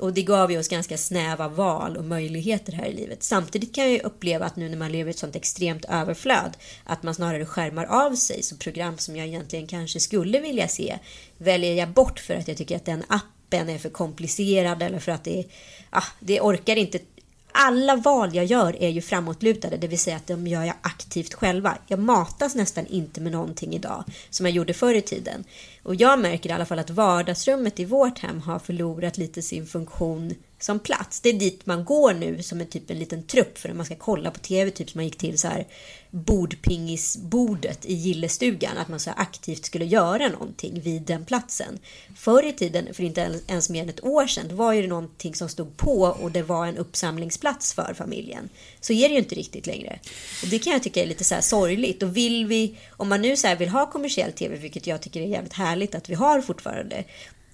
[0.00, 3.22] Och det gav ju oss ganska snäva val och möjligheter här i livet.
[3.22, 6.56] Samtidigt kan jag ju uppleva att nu när man lever i ett sånt extremt överflöd
[6.84, 8.42] att man snarare skärmar av sig.
[8.42, 10.98] Så program som jag egentligen kanske skulle vilja se
[11.38, 15.12] väljer jag bort för att jag tycker att den appen är för komplicerad eller för
[15.12, 15.44] att det,
[15.90, 16.98] ah, det orkar inte
[17.52, 21.34] alla val jag gör är ju framåtlutade, det vill säga att de gör jag aktivt
[21.34, 21.78] själva.
[21.86, 25.44] Jag matas nästan inte med någonting idag som jag gjorde förr i tiden.
[25.82, 29.66] Och jag märker i alla fall att vardagsrummet i vårt hem har förlorat lite sin
[29.66, 31.20] funktion som plats.
[31.20, 33.86] Det är dit man går nu som en typ en liten trupp för att man
[33.86, 35.66] ska kolla på TV, typ som man gick till så här
[36.10, 41.78] bordpingisbordet i gillestugan, att man så aktivt skulle göra någonting vid den platsen.
[42.16, 45.34] Förr i tiden, för inte ens mer än ett år sedan, var ju det någonting
[45.34, 48.48] som stod på och det var en uppsamlingsplats för familjen.
[48.80, 49.98] Så är det ju inte riktigt längre.
[50.42, 52.02] Och det kan jag tycka är lite så här sorgligt.
[52.02, 55.26] Och vill vi, om man nu så vill ha kommersiell TV, vilket jag tycker är
[55.26, 57.04] jävligt härligt att vi har fortfarande,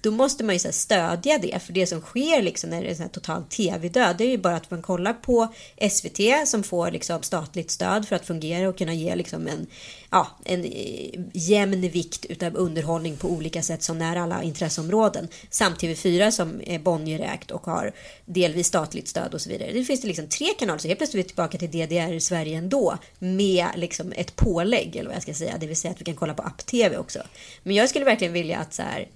[0.07, 1.59] då måste man ju så stödja det.
[1.63, 4.37] För det som sker liksom när det är så här total tv-död, det är ju
[4.37, 5.53] bara att man kollar på
[5.91, 9.67] SVT som får liksom statligt stöd för att fungera och kunna ge liksom en,
[10.11, 15.27] ja, en eh, jämn vikt utav underhållning på olika sätt som när alla intresseområden.
[15.49, 17.91] Samt TV4 som är Bonnierägt och har
[18.25, 19.71] delvis statligt stöd och så vidare.
[19.71, 22.21] Det finns det liksom tre kanaler, så helt plötsligt är vi tillbaka till DDR i
[22.21, 26.01] Sverige ändå med liksom ett pålägg, eller vad jag ska säga, det vill säga att
[26.01, 27.19] vi kan kolla på app-tv också.
[27.63, 29.07] Men jag skulle verkligen vilja att så här,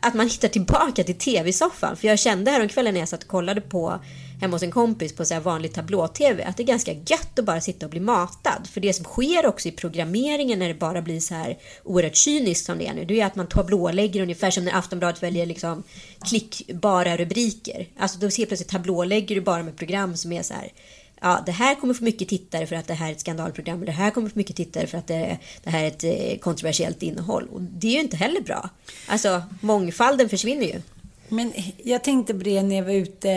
[0.00, 1.96] att man hittar tillbaka till tv-soffan.
[1.96, 4.00] För jag kände häromkvällen när jag satt och kollade på
[4.40, 7.44] hemma hos en kompis på så här vanlig tablå-tv att det är ganska gött att
[7.44, 8.68] bara sitta och bli matad.
[8.72, 12.66] För det som sker också i programmeringen när det bara blir så här oerhört cyniskt
[12.66, 15.82] som det är nu, det är att man tablålägger ungefär som när Aftonbladet väljer liksom
[16.28, 17.88] klickbara rubriker.
[17.98, 20.72] Alltså då ser plötsligt tablålägger du bara med program som är så här
[21.20, 23.84] ja, det här kommer få mycket tittare för att det här är ett skandalprogram.
[23.84, 27.02] Det här kommer få mycket tittare för att det, det här är ett eh, kontroversiellt
[27.02, 27.48] innehåll.
[27.52, 28.70] Och det är ju inte heller bra.
[29.08, 30.80] Alltså, mångfalden försvinner ju.
[31.28, 31.52] Men
[31.82, 33.28] jag tänkte på det när jag var ute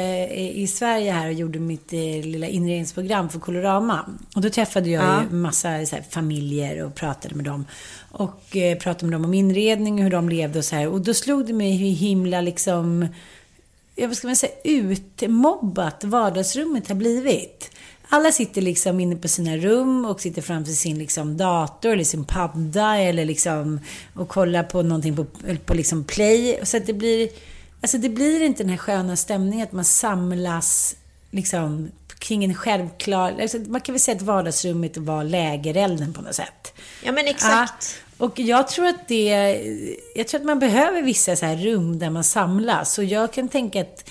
[0.55, 4.05] i Sverige här och gjorde mitt eh, lilla inredningsprogram för Colorama.
[4.35, 5.23] Och då träffade jag ja.
[5.23, 7.65] ju massa familjer och pratade med dem.
[8.11, 10.87] Och eh, pratade med dem om inredning och hur de levde och så här.
[10.87, 13.07] Och då slog det mig hur himla liksom
[14.07, 17.71] vad ska man säga, utmobbat vardagsrummet har blivit.
[18.09, 22.25] Alla sitter liksom inne på sina rum och sitter framför sin liksom dator eller sin
[22.25, 23.79] padda eller liksom
[24.15, 25.25] och kollar på någonting på,
[25.65, 26.59] på liksom play.
[26.63, 27.29] Så att det blir,
[27.81, 30.95] alltså det blir inte den här sköna stämningen att man samlas
[31.31, 33.41] liksom kring en självklar...
[33.41, 36.73] Alltså man kan väl säga att vardagsrummet var lägerelden på något sätt.
[37.03, 37.95] Ja, men exakt.
[37.99, 39.61] Ja, och jag tror att det,
[40.15, 42.97] jag tror att man behöver vissa så här rum där man samlas.
[42.97, 44.09] Och jag kan tänka att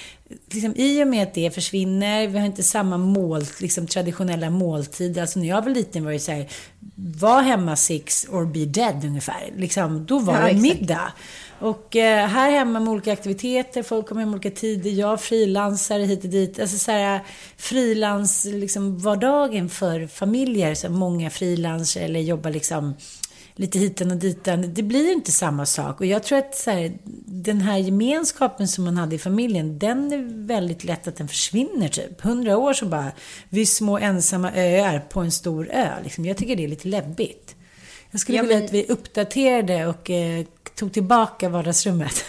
[0.51, 5.21] liksom, i och med att det försvinner, vi har inte samma mål, liksom, traditionella måltider.
[5.21, 6.49] Alltså när jag var liten var det så här,
[6.95, 9.53] var hemma six or be dead ungefär.
[9.57, 11.13] Liksom, då var ja, det middag.
[11.61, 16.25] Och eh, här hemma med olika aktiviteter, folk kommer hem olika tider, jag frilansar hit
[16.25, 16.61] och dit.
[16.61, 17.21] Alltså så här,
[17.57, 22.95] frilans, liksom vardagen för familjer, så många frilansar eller jobbar liksom
[23.61, 24.75] lite hiten och ditan.
[24.75, 26.01] Det blir inte samma sak.
[26.01, 26.93] Och jag tror att så här,
[27.27, 31.89] den här gemenskapen som man hade i familjen, den är väldigt lätt att den försvinner
[31.89, 32.21] typ.
[32.21, 33.13] Hundra år så bara,
[33.49, 35.89] vi små ensamma öar på en stor ö.
[36.05, 36.25] Liksom.
[36.25, 37.57] Jag tycker det är lite läbbigt.
[38.11, 38.65] Jag skulle ja, vilja men...
[38.65, 40.45] att vi uppdaterade och eh,
[40.75, 42.25] tog tillbaka vardagsrummet.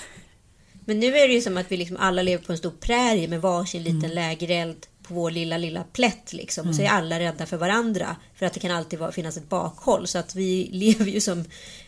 [0.85, 3.27] Men nu är det ju som att vi liksom alla lever på en stor prärie
[3.27, 4.15] med varsin liten mm.
[4.15, 6.63] lägereld vår lilla, lilla plätt liksom.
[6.63, 6.73] Mm.
[6.73, 8.15] Så är alla rädda för varandra.
[8.35, 10.07] För att det kan alltid finnas ett bakhåll.
[10.07, 11.45] Så att vi lever ju som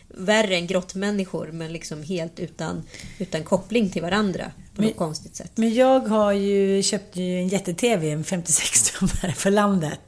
[0.08, 1.50] värre än grottmänniskor.
[1.52, 2.82] Men liksom helt utan,
[3.18, 4.44] utan koppling till varandra.
[4.44, 5.52] På men, något konstigt sätt.
[5.54, 10.00] Men jag har ju köpt ju en jätte-TV, en 56-tummare för landet.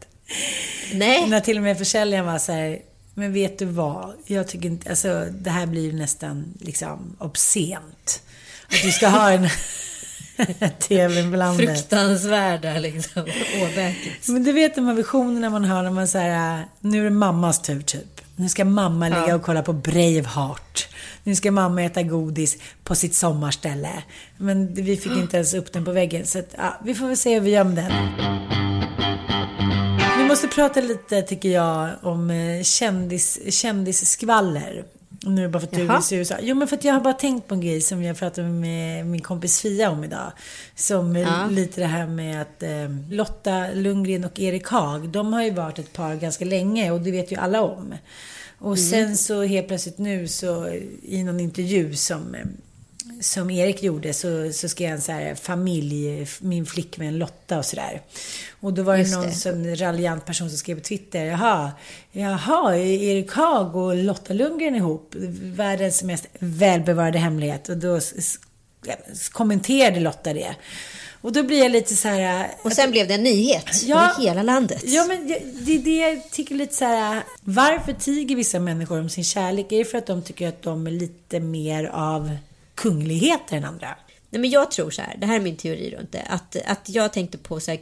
[0.92, 1.28] Nej.
[1.28, 2.78] När till och med försäljaren var så här,
[3.14, 4.14] men vet du vad?
[4.26, 8.22] Jag tycker inte, alltså det här blir nästan liksom obscent.
[8.66, 9.48] Att du ska ha en
[10.78, 11.66] tvn på landet.
[11.66, 13.22] Fruktansvärda liksom.
[13.62, 14.28] Åbäket.
[14.28, 17.62] Men du vet de här visionerna man har när man säger nu är det mammas
[17.62, 18.20] tur typ.
[18.36, 20.88] Nu ska mamma ligga och kolla på Braveheart.
[21.22, 24.02] Nu ska mamma äta godis på sitt sommarställe.
[24.36, 26.26] Men vi fick inte ens upp den på väggen.
[26.26, 27.92] Så att, ja, vi får väl se hur vi gör med den.
[30.18, 34.84] Vi måste prata lite, tycker jag, om eh, kändis, kändisskvaller.
[35.26, 36.34] Nu är bara för att du är i USA.
[36.40, 39.06] Jo, men för att jag har bara tänkt på en grej som jag pratade med
[39.06, 40.32] min kompis Fia om idag.
[40.74, 41.46] Som ja.
[41.50, 45.78] lite det här med att eh, Lotta Lundgren och Erik Haag, de har ju varit
[45.78, 47.94] ett par ganska länge och det vet ju alla om.
[48.58, 48.90] Och mm.
[48.90, 50.68] sen så helt plötsligt nu så
[51.02, 52.40] i någon intervju som eh,
[53.20, 58.02] som Erik gjorde så, så skrev han så här familj, min flickvän Lotta och sådär.
[58.60, 59.32] Och då var det någon det.
[59.32, 61.72] som raljant person som skrev på Twitter, jaha,
[62.12, 65.14] jaha, Erik Haag och Lotta Lundgren ihop?
[65.40, 67.68] Världens mest välbevarade hemlighet.
[67.68, 68.00] Och då
[69.32, 70.56] kommenterade Lotta det.
[71.20, 72.50] Och då blir jag lite så här...
[72.62, 74.82] Och sen blev det en nyhet ja, över hela landet.
[74.84, 75.28] Ja, men
[75.64, 77.22] det är det jag tycker lite så här...
[77.40, 79.72] Varför tiger vissa människor om sin kärlek?
[79.72, 82.36] Är det för att de tycker att de är lite mer av
[82.76, 83.96] kungligheter än andra?
[84.30, 85.16] Nej, men jag tror så här.
[85.18, 86.22] Det här är min teori runt det.
[86.22, 87.80] Att, att jag tänkte på så här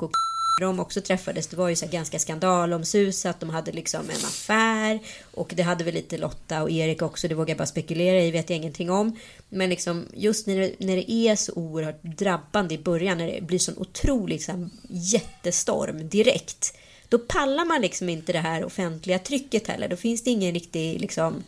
[0.00, 0.12] och
[0.60, 3.40] de också träffades, det var ju så ganska skandalomsusat.
[3.40, 4.98] De hade liksom en affär
[5.34, 7.28] och det hade väl lite Lotta och Erik också.
[7.28, 9.18] Det vågar jag bara spekulera i, vet jag ingenting om.
[9.48, 13.40] Men liksom just när det, när det är så oerhört drabbande i början, när det
[13.40, 16.76] blir sån otrolig liksom, jättestorm direkt.
[17.08, 19.88] Då pallar man liksom inte det här offentliga trycket heller.
[19.88, 21.44] Då finns det ingen riktig liksom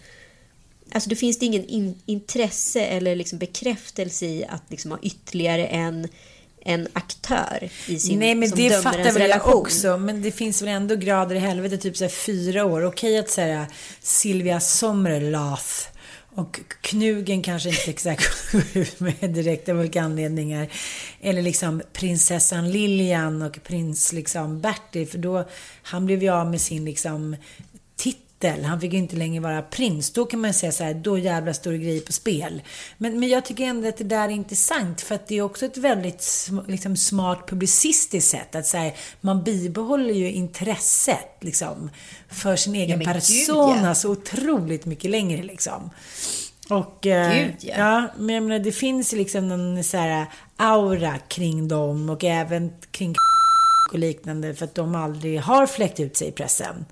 [0.95, 5.67] Alltså det finns det ingen in, intresse eller liksom bekräftelse i att liksom ha ytterligare
[5.67, 6.09] en
[6.65, 9.97] en aktör i sin Nej, men det fattar väl jag också.
[9.99, 12.85] Men det finns väl ändå grader i helvete, typ så här fyra år.
[12.85, 13.67] Okej att säga
[14.01, 15.89] Silvia Sommerlath
[16.35, 20.69] och Knugen kanske inte exakt går ut med direkt av olika anledningar.
[21.21, 25.09] Eller liksom prinsessan Lilian och prins liksom Bertil.
[25.09, 25.49] För då,
[25.83, 27.37] han blev ju av med sin liksom
[28.43, 28.65] titel.
[28.65, 30.11] Han fick ju inte längre vara prins.
[30.13, 32.63] Då kan man säga så här, då jävla stor grej på spel.
[32.99, 35.01] Men, men jag tycker ändå att det där är intressant.
[35.01, 38.55] För att det är också ett väldigt liksom, smart publicistiskt sätt.
[38.55, 41.91] Att säga, man bibehåller ju intresset liksom,
[42.29, 43.95] för sin egen ja, persona Gud, ja.
[43.95, 45.91] så otroligt mycket längre liksom.
[46.71, 47.75] Och, eh, Gud, ja.
[47.79, 48.09] ja.
[48.19, 50.27] men jag menar, det finns liksom en så här
[50.57, 53.15] aura kring dem och även kring
[53.93, 56.85] och liknande för att de aldrig har fläckt ut sig i pressen.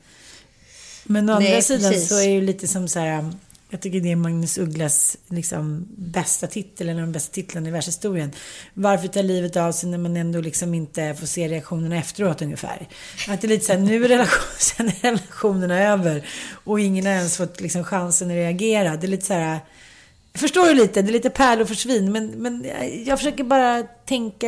[1.10, 2.08] Men å andra sidan precis.
[2.08, 3.30] så är det ju lite som så här,
[3.70, 8.32] jag tycker det är Magnus Ugglas liksom, bästa titel, eller de bästa titlarna i världshistorien.
[8.74, 12.88] Varför ta livet av sig när man ändå liksom inte får se reaktionerna efteråt ungefär?
[13.28, 16.26] Att det är lite så här, nu är relation, sen är relationerna över
[16.64, 18.96] och ingen har ens fått liksom, chansen att reagera.
[18.96, 19.60] Det är lite så här,
[20.32, 22.66] jag förstår ju lite, det är lite pärlor för svin, men, men
[23.06, 24.46] jag försöker bara tänka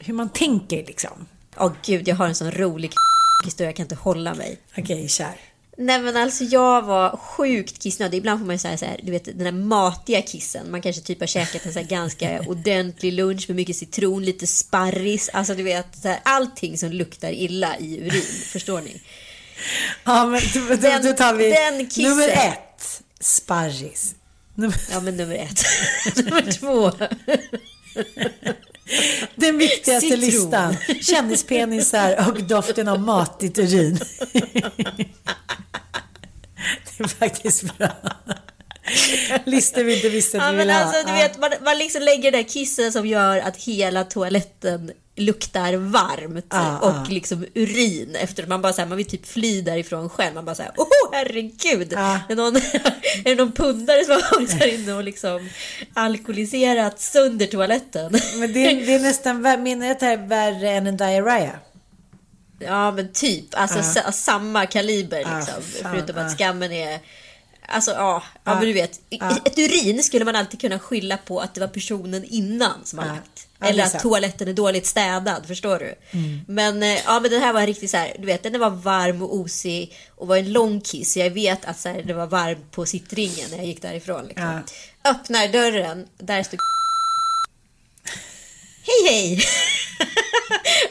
[0.00, 1.26] hur man tänker liksom.
[1.56, 2.90] Åh oh, gud, jag har en sån rolig
[3.44, 4.58] historia, jag kan inte hålla mig.
[4.72, 5.36] Okej, okay, kär.
[5.78, 8.18] Nej men alltså jag var sjukt kissnödig.
[8.18, 10.70] Ibland får man ju säga så här, du vet den där matiga kissen.
[10.70, 15.30] Man kanske typ har käkat en så ganska ordentlig lunch med mycket citron, lite sparris.
[15.32, 18.22] Alltså du vet, så här, allting som luktar illa i urin.
[18.52, 19.00] Förstår ni?
[20.04, 22.10] Ja men då, den, då tar vi den kissen.
[22.10, 24.14] nummer ett, sparris.
[24.54, 24.76] Nummer...
[24.90, 25.64] Ja men nummer ett.
[26.16, 26.92] nummer två.
[29.34, 30.20] Den viktigaste Citron.
[30.20, 30.76] listan.
[31.00, 33.98] Kändispenisar och doften av matigt urin.
[37.18, 37.88] Faktiskt bra.
[39.44, 41.16] Listor vi inte visste att ja, vi ville alltså, ha.
[41.16, 45.74] Du vet, man, man liksom lägger den där kissen som gör att hela toaletten luktar
[45.74, 47.06] varmt ah, och ah.
[47.08, 50.34] liksom urin efter man bara så här, man vill typ fly därifrån själv.
[50.34, 52.18] Man bara så här, oh, herregud, ah.
[52.28, 52.56] är, någon,
[53.24, 55.48] är det någon pundare som har varit här inne och liksom
[55.94, 58.12] alkoholiserat sönder toaletten?
[58.36, 61.60] Men det, är, det är nästan, här är värre än en diarrhea?
[62.58, 64.12] Ja men typ, alltså ah.
[64.12, 65.62] samma kaliber liksom.
[65.82, 67.00] Förutom att skammen är
[67.68, 69.00] Alltså ja, ja men du vet.
[69.44, 73.06] Ett urin skulle man alltid kunna skylla på att det var personen innan som har
[73.06, 73.48] lagt.
[73.60, 75.94] Eller att toaletten är dåligt städad, förstår du?
[76.10, 76.40] Mm.
[76.48, 79.22] Men, eh, ja, men den här var riktigt så här, du vet, den var varm
[79.22, 81.16] och osig och var en lång kiss.
[81.16, 84.26] Jag vet att så här, det var varmt på sittringen när jag gick därifrån.
[84.26, 84.62] Liksom.
[85.02, 85.10] Ja.
[85.10, 86.60] Öppnar dörren, där stod
[88.86, 89.44] Hej hej!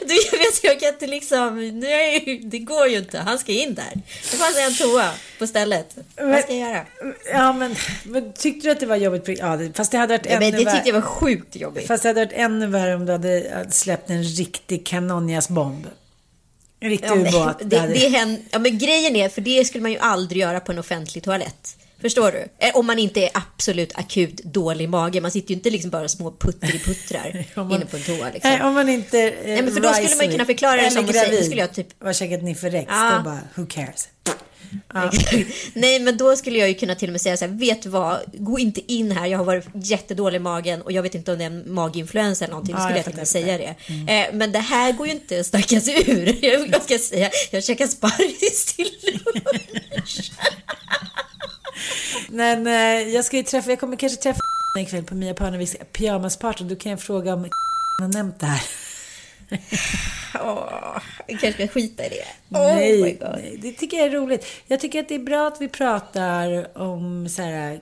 [0.00, 3.18] du vet, jag kan inte liksom, nej, det går ju inte.
[3.18, 3.92] Han ska in där.
[4.30, 5.96] Det fanns en toa på stället.
[6.16, 6.86] Men, Vad ska jag göra?
[7.32, 9.38] Ja, men, men tyckte du att det var jobbigt?
[9.38, 11.86] Ja, fast det hade varit ja, ännu men Det tyckte jag var sjukt jobbigt.
[11.86, 15.86] Fast det hade varit ännu värre om du hade släppt en riktig kanonjasbomb.
[16.80, 17.58] En riktig ja, ubåt.
[17.58, 20.72] Det, det, det ja, men grejen är, för det skulle man ju aldrig göra på
[20.72, 21.76] en offentlig toalett.
[22.00, 22.66] Förstår du?
[22.66, 25.20] Eh, om man inte är absolut akut dålig mage.
[25.20, 28.30] Man sitter ju inte liksom bara små puttriputtrar man, inne på en toa.
[28.34, 28.50] Liksom.
[28.50, 31.06] Nej, om man inte är Nej, men för då skulle man kunna förklara det som
[31.06, 31.44] gravid.
[31.44, 31.88] Skulle jag typ...
[31.98, 32.86] Vad käkat ni för Rex?
[32.88, 33.14] Ja.
[33.18, 34.08] Då bara, who cares?
[34.94, 35.10] Ja.
[35.74, 37.88] Nej, men då skulle jag ju kunna till och med säga så här, vet du
[37.88, 41.32] vad, gå inte in här, jag har varit jättedålig i magen och jag vet inte
[41.32, 43.58] om det är en maginfluensa eller någonting, då skulle ja, jag, till och med säga
[43.58, 43.74] det.
[43.86, 44.08] Mm.
[44.08, 46.44] Eh, men det här går ju inte att snacka sig ur.
[46.72, 48.90] Jag ska säga, jag käkar sparris till
[49.34, 50.32] lunch.
[52.28, 54.40] Men eh, jag ska ju träffa, jag kommer kanske träffa
[54.80, 56.64] ikväll på Mia Parneviks pyjamasparty.
[56.64, 57.50] Då kan jag fråga om
[57.98, 58.62] har nämnt det här.
[60.40, 62.58] oh, jag kanske ska skita i det.
[62.58, 64.46] Oh nej, nej, det tycker jag är roligt.
[64.66, 67.80] Jag tycker att det är bra att vi pratar om så här,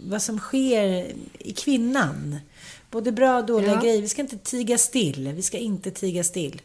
[0.00, 2.40] vad som sker i kvinnan.
[2.90, 3.80] Både bra och dåliga ja.
[3.80, 4.02] grejer.
[4.02, 5.32] Vi ska inte tiga still.
[5.32, 6.62] Vi ska inte tiga still,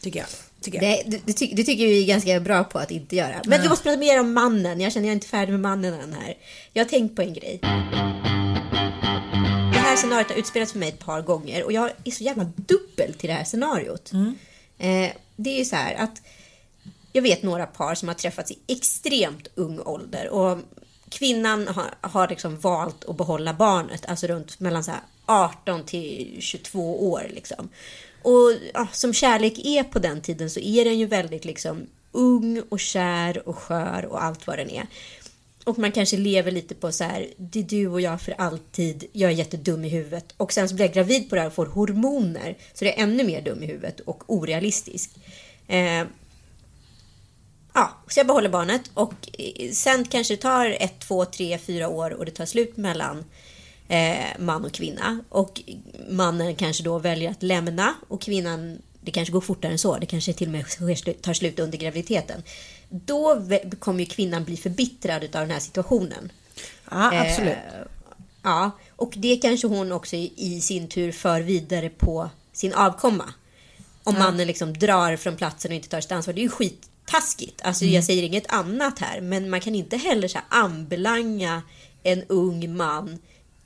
[0.00, 0.28] tycker jag.
[0.62, 3.40] Det, det, ty det, tycker vi är ganska bra på att inte göra.
[3.44, 3.62] Men ja.
[3.62, 4.80] vi måste prata mer om mannen.
[4.80, 6.34] Jag känner jag är inte färdig med mannen än här.
[6.72, 7.58] Jag har tänkt på en grej.
[9.72, 12.44] Det här scenariot har utspelats för mig ett par gånger och jag är så jävla
[12.44, 14.12] dubbel till det här scenariot.
[14.78, 16.22] Eh, det är ju så här att
[17.12, 20.58] jag vet några par som har träffats i extremt ung ålder och
[21.08, 25.00] kvinnan har, har liksom valt att behålla barnet, alltså runt mellan så här
[25.30, 27.68] 18 till 22 år liksom.
[28.22, 32.62] Och ja, som kärlek är på den tiden så är den ju väldigt liksom ung
[32.68, 34.86] och kär och skör och allt vad den är.
[35.64, 39.04] Och man kanske lever lite på så här, det är du och jag för alltid,
[39.12, 40.34] jag är jättedum i huvudet.
[40.36, 42.56] Och sen så blir jag gravid på det här och får hormoner.
[42.74, 45.10] Så det är ännu mer dum i huvudet och orealistisk.
[45.66, 46.04] Eh,
[47.74, 51.88] ja, så jag behåller barnet och eh, sen kanske det tar ett, två, tre, fyra
[51.88, 53.24] år och det tar slut mellan
[53.90, 55.24] eh, man och kvinna.
[55.28, 55.62] Och
[56.10, 60.06] mannen kanske då väljer att lämna och kvinnan, det kanske går fortare än så, det
[60.06, 62.42] kanske till och med tar slut under graviditeten.
[62.88, 63.42] Då
[63.78, 66.32] kommer ju kvinnan bli förbittrad av den här situationen.
[66.90, 67.52] Ja, absolut.
[67.52, 67.86] Eh,
[68.42, 73.24] ja, och det kanske hon också i, i sin tur för vidare på sin avkomma.
[74.04, 76.34] Om mannen liksom drar från platsen och inte tar sitt ansvar.
[76.34, 77.62] Det är ju skittaskigt.
[77.62, 77.94] Alltså Mm.
[77.94, 79.20] jag säger inget annat här.
[79.20, 81.62] Men man kan inte heller så här anbelanga
[82.02, 83.18] en ung man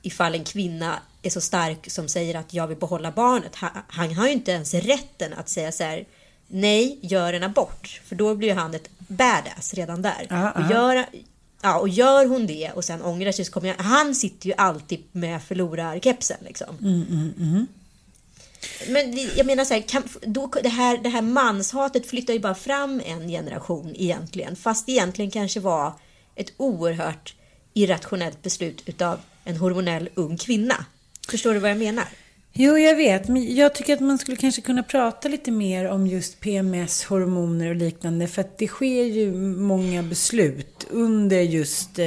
[0.05, 3.55] ifall en kvinna är så stark som säger att jag vill behålla barnet.
[3.55, 6.05] Han, han har ju inte ens rätten att säga så här
[6.47, 8.01] nej, gör en abort.
[8.05, 10.27] För då blir han ett badass redan där.
[10.29, 10.71] Ja, och ja.
[10.71, 11.05] gör,
[11.61, 14.53] Ja, och gör hon det och sen ångrar sig så kommer jag, han sitter ju
[14.57, 16.75] alltid med förlorarkepsen liksom.
[18.87, 22.39] Men det- jag menar så här, kan, då, det, här, det här manshatet flyttar ju
[22.39, 24.55] bara fram en generation egentligen.
[24.55, 25.93] Fast det egentligen kanske var
[26.35, 27.33] ett oerhört
[27.73, 30.85] irrationellt beslut utav en hormonell ung kvinna.
[31.29, 32.05] Förstår du vad jag menar?
[32.57, 33.27] Jo, jag vet.
[33.27, 37.69] Men jag tycker att man skulle kanske kunna prata lite mer om just PMS, hormoner
[37.69, 38.27] och liknande.
[38.27, 42.05] För att det sker ju många beslut under just eh,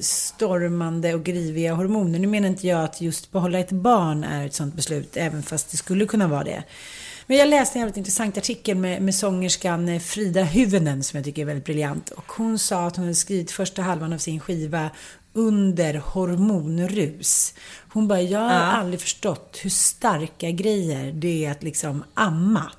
[0.00, 2.18] stormande och griviga hormoner.
[2.18, 5.70] Nu menar inte jag att just behålla ett barn är ett sånt beslut, även fast
[5.70, 6.62] det skulle kunna vara det.
[7.26, 11.24] Men jag läste en jävligt intressant artikel med, med sångerskan eh, Frida Hyvönen som jag
[11.24, 12.10] tycker är väldigt briljant.
[12.10, 14.90] Och hon sa att hon hade skrivit första halvan av sin skiva
[15.32, 17.54] under hormonrus.
[17.92, 22.72] Hon bara, jag har aldrig förstått hur starka grejer det är att liksom amma.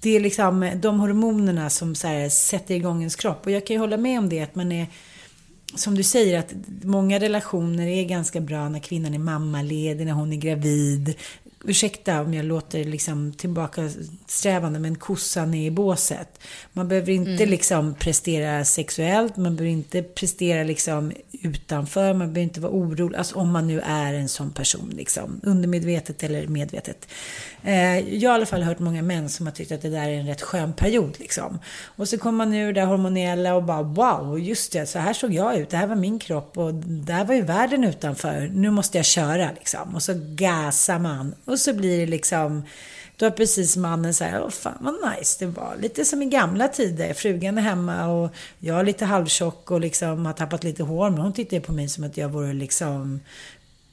[0.00, 3.46] Det är liksom de hormonerna som så sätter igång ens kropp.
[3.46, 4.86] Och jag kan ju hålla med om det att man är
[5.74, 10.32] som du säger att många relationer är ganska bra när kvinnan är mammaledig, när hon
[10.32, 11.14] är gravid.
[11.64, 13.90] Ursäkta om jag låter liksom tillbaka
[14.26, 16.40] strävande men kossan är i båset.
[16.72, 22.60] Man behöver inte liksom prestera sexuellt, man behöver inte prestera liksom utanför, man behöver inte
[22.60, 23.18] vara orolig.
[23.18, 27.08] Alltså om man nu är en sån person liksom, undermedvetet eller medvetet.
[27.62, 30.08] Eh, jag har i alla fall hört många män som har tyckt att det där
[30.08, 31.58] är en rätt skön period liksom.
[31.84, 35.32] Och så kommer man ur det hormonella och bara wow, just det, så här såg
[35.32, 38.50] jag ut, det här var min kropp och där var ju världen utanför.
[38.54, 39.94] Nu måste jag köra liksom.
[39.94, 42.62] Och så gasar man och så blir det liksom
[43.16, 45.76] då har precis mannen säger, åh fan vad nice det var.
[45.80, 47.14] Lite som i gamla tider.
[47.14, 51.10] Frugan är hemma och jag är lite halvtjock och liksom har tappat lite hår.
[51.10, 53.20] Men hon tittar på mig som att jag vore liksom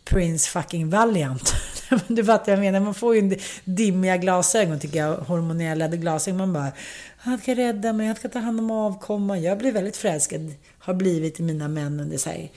[0.05, 1.53] Prince fucking Valiant.
[2.07, 2.79] du fattar vad jag menar.
[2.79, 5.15] Man får ju dimmiga glasögon tycker jag.
[5.15, 6.37] Hormonella glasögon.
[6.37, 6.71] Man bara,
[7.17, 9.41] han ska rädda mig, han ska ta hand om avkomman.
[9.41, 10.53] Jag blir väldigt förälskad.
[10.79, 12.49] Har blivit i mina män under så här,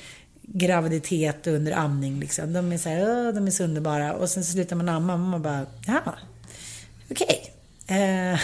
[0.42, 2.20] graviditet och under amning.
[2.20, 2.52] Liksom.
[2.52, 4.12] De är så här, de är så underbara.
[4.12, 6.02] Och sen så slutar man amma och man bara, ja,
[7.10, 7.26] okej.
[7.26, 7.51] Okay.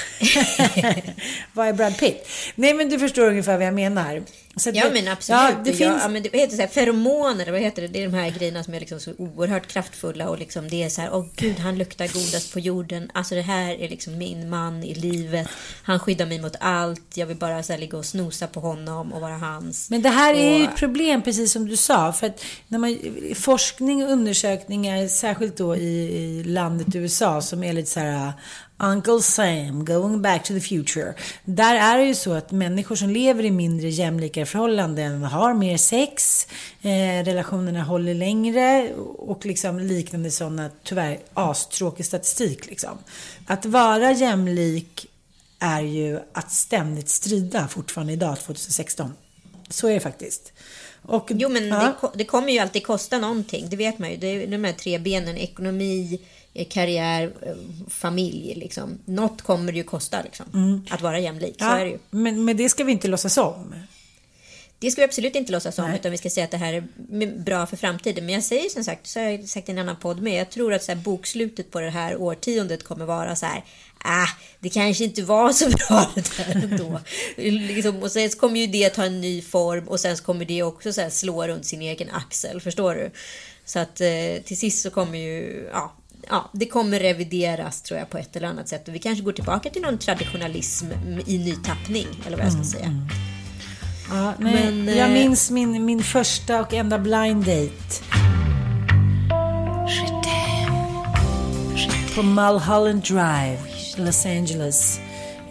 [1.52, 2.28] vad är Brad Pitt?
[2.54, 4.22] Nej men du förstår ungefär vad jag menar.
[4.56, 5.40] Så Ja det- men absolut.
[5.40, 6.02] Ja, det finns...
[6.02, 7.88] ja, men det heter så här, feromoner, vad heter det?
[7.88, 10.88] Det är de här grejerna som är liksom så oerhört kraftfulla och liksom det är
[10.88, 13.10] så här, åh gud han luktar godast på jorden.
[13.14, 15.48] Alltså det här är liksom min man i livet.
[15.82, 17.16] Han skyddar mig mot allt.
[17.16, 19.90] Jag vill bara så här, ligga och snosa på honom och vara hans.
[19.90, 22.12] Men det här är ju Och- ett problem, precis som du sa.
[22.12, 22.98] För att när man,
[23.34, 28.32] forskning och undersökningar, särskilt då i, i landet USA, som är lite så här
[28.80, 31.14] Uncle Sam, going back to the future.
[31.44, 35.76] Där är det ju så att människor som lever i mindre jämlika förhållanden har mer
[35.76, 36.46] sex,
[36.82, 42.98] eh, relationerna håller längre och liksom liknande sådana, tyvärr, astråkig statistik liksom.
[43.46, 45.06] Att vara jämlik
[45.58, 49.12] är ju att ständigt strida fortfarande idag, 2016.
[49.68, 50.52] Så är det faktiskt.
[51.08, 51.94] Och, Jo men ja.
[52.02, 53.66] det, det kommer ju alltid kosta någonting.
[53.68, 54.16] Det vet man ju.
[54.16, 55.36] Det är de här tre benen.
[55.36, 56.20] Ekonomi,
[56.54, 57.54] eh, karriär, eh,
[57.88, 58.54] familj.
[58.56, 58.98] Liksom.
[59.04, 60.46] Något kommer det ju kosta liksom.
[60.90, 61.54] Att vara jämlik.
[61.58, 61.76] Så Mm.
[61.76, 61.98] Ja, är det ju.
[62.10, 63.74] Men, men det ska vi inte låtsas om.
[64.80, 67.44] Det ska vi absolut inte låtsas om, utan vi ska säga att det här är
[67.44, 68.26] bra för framtiden.
[68.26, 70.50] Men jag säger som sagt, så har jag sagt i en annan podd med, jag
[70.50, 73.64] tror att så här, bokslutet på det här årtiondet kommer vara så här,
[74.04, 74.28] ah,
[74.60, 77.00] det kanske inte var så bra det där ändå.
[77.36, 80.92] liksom, och sen kommer ju det ta en ny form och sen kommer det också
[80.92, 83.10] så här, slå runt sin egen axel, förstår du?
[83.64, 85.92] Så att eh, till sist så kommer ju, ja,
[86.28, 88.88] ja, det kommer revideras tror jag på ett eller annat sätt.
[88.88, 90.86] Och vi kanske går tillbaka till någon traditionalism
[91.26, 93.06] i ny tappning, eller vad jag ska säga.
[94.10, 98.04] Ja, nej, Men, jag eh, minns min, min första och enda blind date.
[102.14, 103.58] På Mulholland Drive,
[103.98, 105.00] Los Angeles.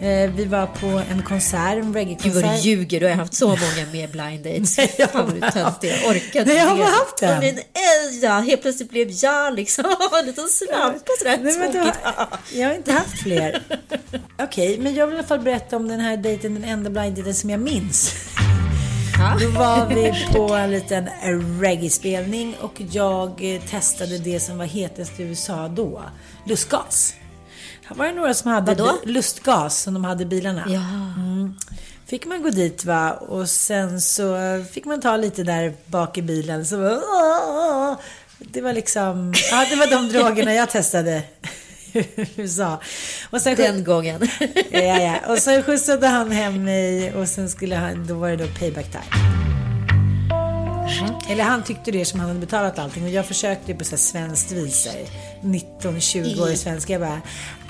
[0.00, 2.64] Eh, vi var på en konsert, en Gud vad du reggae-konsert.
[2.64, 4.78] ljuger, du har haft så många mer blind dates.
[4.78, 5.86] Nej, jag Fan vad du har tönt haft- det.
[5.88, 7.22] Jag orkar inte Nej, jag har haft.
[7.22, 9.84] Och min, eh, ja, helt plötsligt blev jag liksom
[10.20, 11.38] en liten slampa sådär.
[11.42, 11.98] Nej, men du tokigt.
[12.04, 13.62] har, jag har inte haft fler.
[14.42, 17.16] Okej, men jag vill i alla fall berätta om den här dejten, den enda blind
[17.16, 18.12] daten som jag minns.
[19.40, 21.08] Då var vi på en liten
[21.60, 26.02] reggae-spelning och jag eh, testade det som var hetast i USA då.
[26.46, 27.14] Lustgas.
[27.88, 28.98] Här var det några som hade Vadå?
[29.04, 30.64] lustgas som de hade i bilarna.
[30.68, 30.80] Ja.
[31.22, 31.54] Mm.
[32.06, 34.36] Fick man gå dit va och sen så
[34.72, 36.66] fick man ta lite där bak i bilen.
[36.66, 37.94] Så "Åh!"
[38.38, 41.22] det var liksom, ja det var de drogerna jag testade
[41.92, 42.04] i
[42.36, 42.80] USA.
[43.30, 44.28] Och sen, Den gången.
[44.70, 45.14] Ja, ja.
[45.28, 48.86] Och så skjutsade han hem mig och sen skulle han, då var det då payback
[48.90, 49.24] time.
[51.30, 53.96] Eller han tyckte det som han hade betalat allting och jag försökte på så här
[53.96, 54.82] svenskt vis.
[54.82, 55.04] så här,
[55.42, 56.92] 19-20 år i svenska.
[56.92, 57.20] Jag bara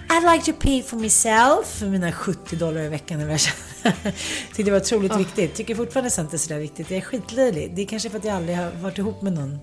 [0.08, 3.20] I'd like to pay for myself för mina 70 dollar i veckan.
[3.20, 3.92] Eller vad jag.
[4.46, 5.54] Tyckte det var otroligt viktigt.
[5.54, 6.90] Tycker fortfarande sånt är sådär viktigt.
[6.90, 7.72] Jag är skitlöjlig.
[7.74, 9.58] Det är kanske för att jag aldrig har varit ihop med någon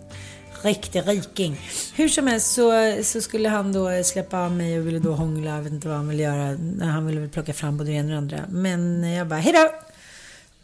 [0.61, 1.59] riktig riking.
[1.95, 5.55] Hur som helst så, så skulle han då släppa av mig och ville då hångla.
[5.55, 6.57] Jag vet inte vad han ville göra.
[6.81, 8.45] Han ville väl plocka fram både det ena och det andra.
[8.49, 9.69] Men jag bara, hejdå!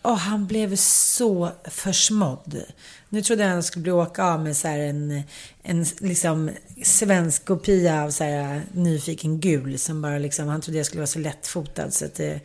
[0.01, 2.63] Och han blev så försmådd.
[3.09, 5.23] Nu trodde jag han skulle bli åka av med så en,
[5.63, 6.49] en liksom
[6.83, 9.79] svensk kopia av så här nyfiken gul.
[9.79, 11.91] Som bara liksom, han trodde jag skulle vara så lättfotad.
[11.91, 12.39] Så att det,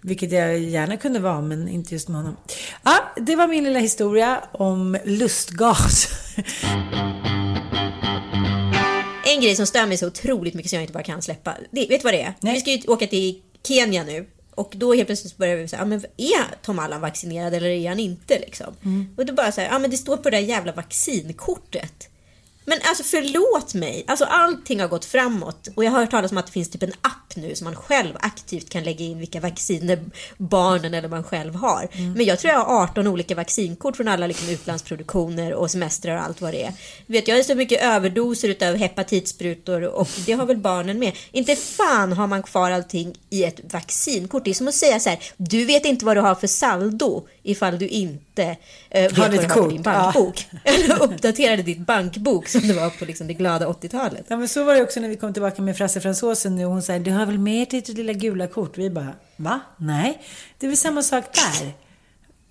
[0.00, 2.36] vilket jag gärna kunde vara, men inte just med honom.
[2.82, 6.08] Ja, det var min lilla historia om lustgas.
[9.34, 11.56] En grej som stör mig så otroligt mycket som jag inte bara kan släppa.
[11.70, 12.34] Det, vet du vad det är?
[12.40, 12.54] Nej.
[12.54, 14.26] Vi ska ju åka till Kenya nu.
[14.60, 17.88] Och då helt plötsligt börjar vi säga, ja, men är Tom Allan vaccinerad eller är
[17.88, 18.74] han inte liksom?
[19.16, 22.08] Och då bara så här, ja men det står på det där jävla vaccinkortet.
[22.64, 26.38] Men alltså förlåt mig, alltså allting har gått framåt och jag har hört talas om
[26.38, 29.40] att det finns typ en app nu som man själv aktivt kan lägga in vilka
[29.40, 30.04] vacciner
[30.38, 31.88] barnen eller man själv har.
[32.16, 36.22] Men jag tror jag har 18 olika vaccinkort från alla liksom utlandsproduktioner och semestrar och
[36.22, 36.72] allt vad det är.
[37.06, 41.12] Vet, jag har så mycket överdoser utav hepatitsprutor och det har väl barnen med.
[41.32, 44.44] Inte fan har man kvar allting i ett vaccinkort.
[44.44, 47.26] Det är som att säga så här, du vet inte vad du har för saldo
[47.50, 48.56] ifall du inte
[48.90, 49.92] eh, vet vad du har på din ja.
[49.92, 50.46] bankbok.
[50.64, 54.24] Eller uppdaterade ditt bankbok som det var på liksom det glada 80-talet.
[54.28, 56.64] Ja men så var det också när vi kom tillbaka med Frasse Fransosen nu.
[56.64, 58.78] Hon säger du har väl med ditt lilla gula kort?
[58.78, 59.60] Vi bara, va?
[59.76, 60.22] Nej.
[60.58, 61.72] Det är väl samma sak där.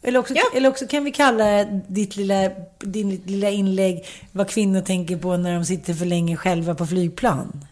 [0.02, 0.44] Eller också, Ja.
[0.56, 5.54] eller också kan vi kalla ditt lilla, din lilla inlägg vad kvinnor tänker på när
[5.54, 7.66] de sitter för länge själva på flygplan.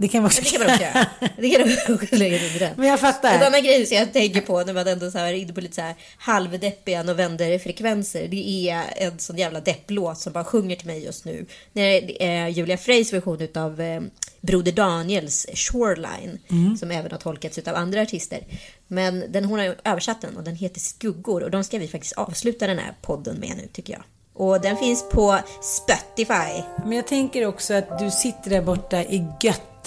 [0.00, 1.06] Det kan man också göra.
[1.36, 2.74] Det kan man också lägga i den.
[2.76, 3.34] Men jag fattar.
[3.34, 5.60] En annan grej som jag tänker på när man ändå så här är inne på
[5.60, 8.28] lite så här halvdeppiga novemberfrekvenser.
[8.28, 11.46] Det är en sån jävla depplåt som bara sjunger till mig just nu.
[11.72, 14.00] Det är Julia Freys version utav eh,
[14.40, 16.38] Broder Daniels Shoreline.
[16.78, 18.40] Som även har tolkats utav andra artister.
[18.86, 21.42] Men den, hon har översatt den och den heter Skuggor.
[21.42, 24.02] Och de ska vi faktiskt avsluta den här podden med nu tycker jag.
[24.34, 26.62] Och den finns på Spotify.
[26.84, 29.24] Men jag tänker också att du sitter där borta i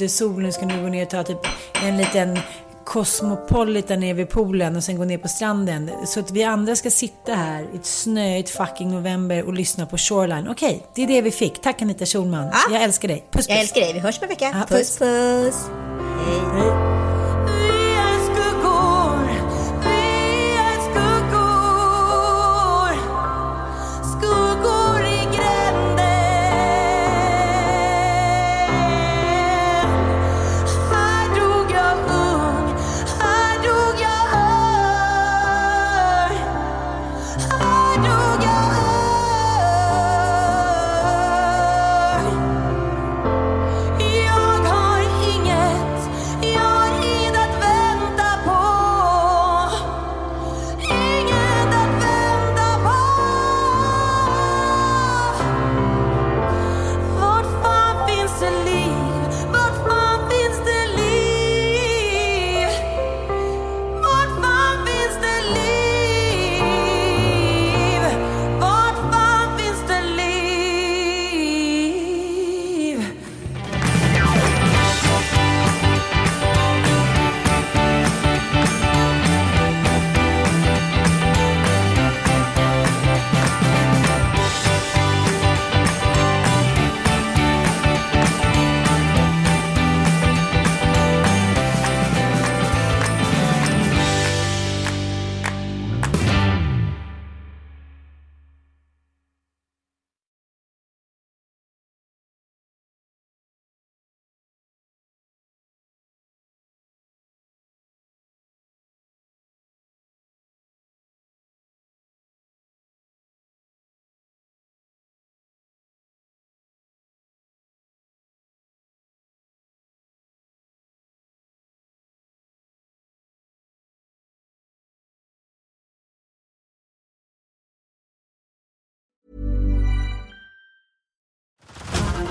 [0.02, 0.54] göttesolen.
[0.54, 1.48] Ska nu gå ner och ta typ
[1.84, 2.40] en liten
[2.86, 5.92] Cosmopolitan nere vid poolen och sen gå ner på stranden.
[6.06, 9.98] Så att vi andra ska sitta här i ett snöigt fucking november och lyssna på
[9.98, 10.48] Shoreline.
[10.48, 11.62] Okej, det är det vi fick.
[11.62, 12.50] Tack Anita Schulman.
[12.52, 12.74] Ja.
[12.74, 13.24] Jag älskar dig.
[13.32, 13.50] Puss puss.
[13.50, 13.94] Jag älskar dig.
[13.94, 14.46] Vi hörs på en vecka.
[14.54, 15.00] Ja, puss puss.
[15.00, 15.70] puss.
[16.26, 16.42] Hej.
[16.56, 17.11] Vi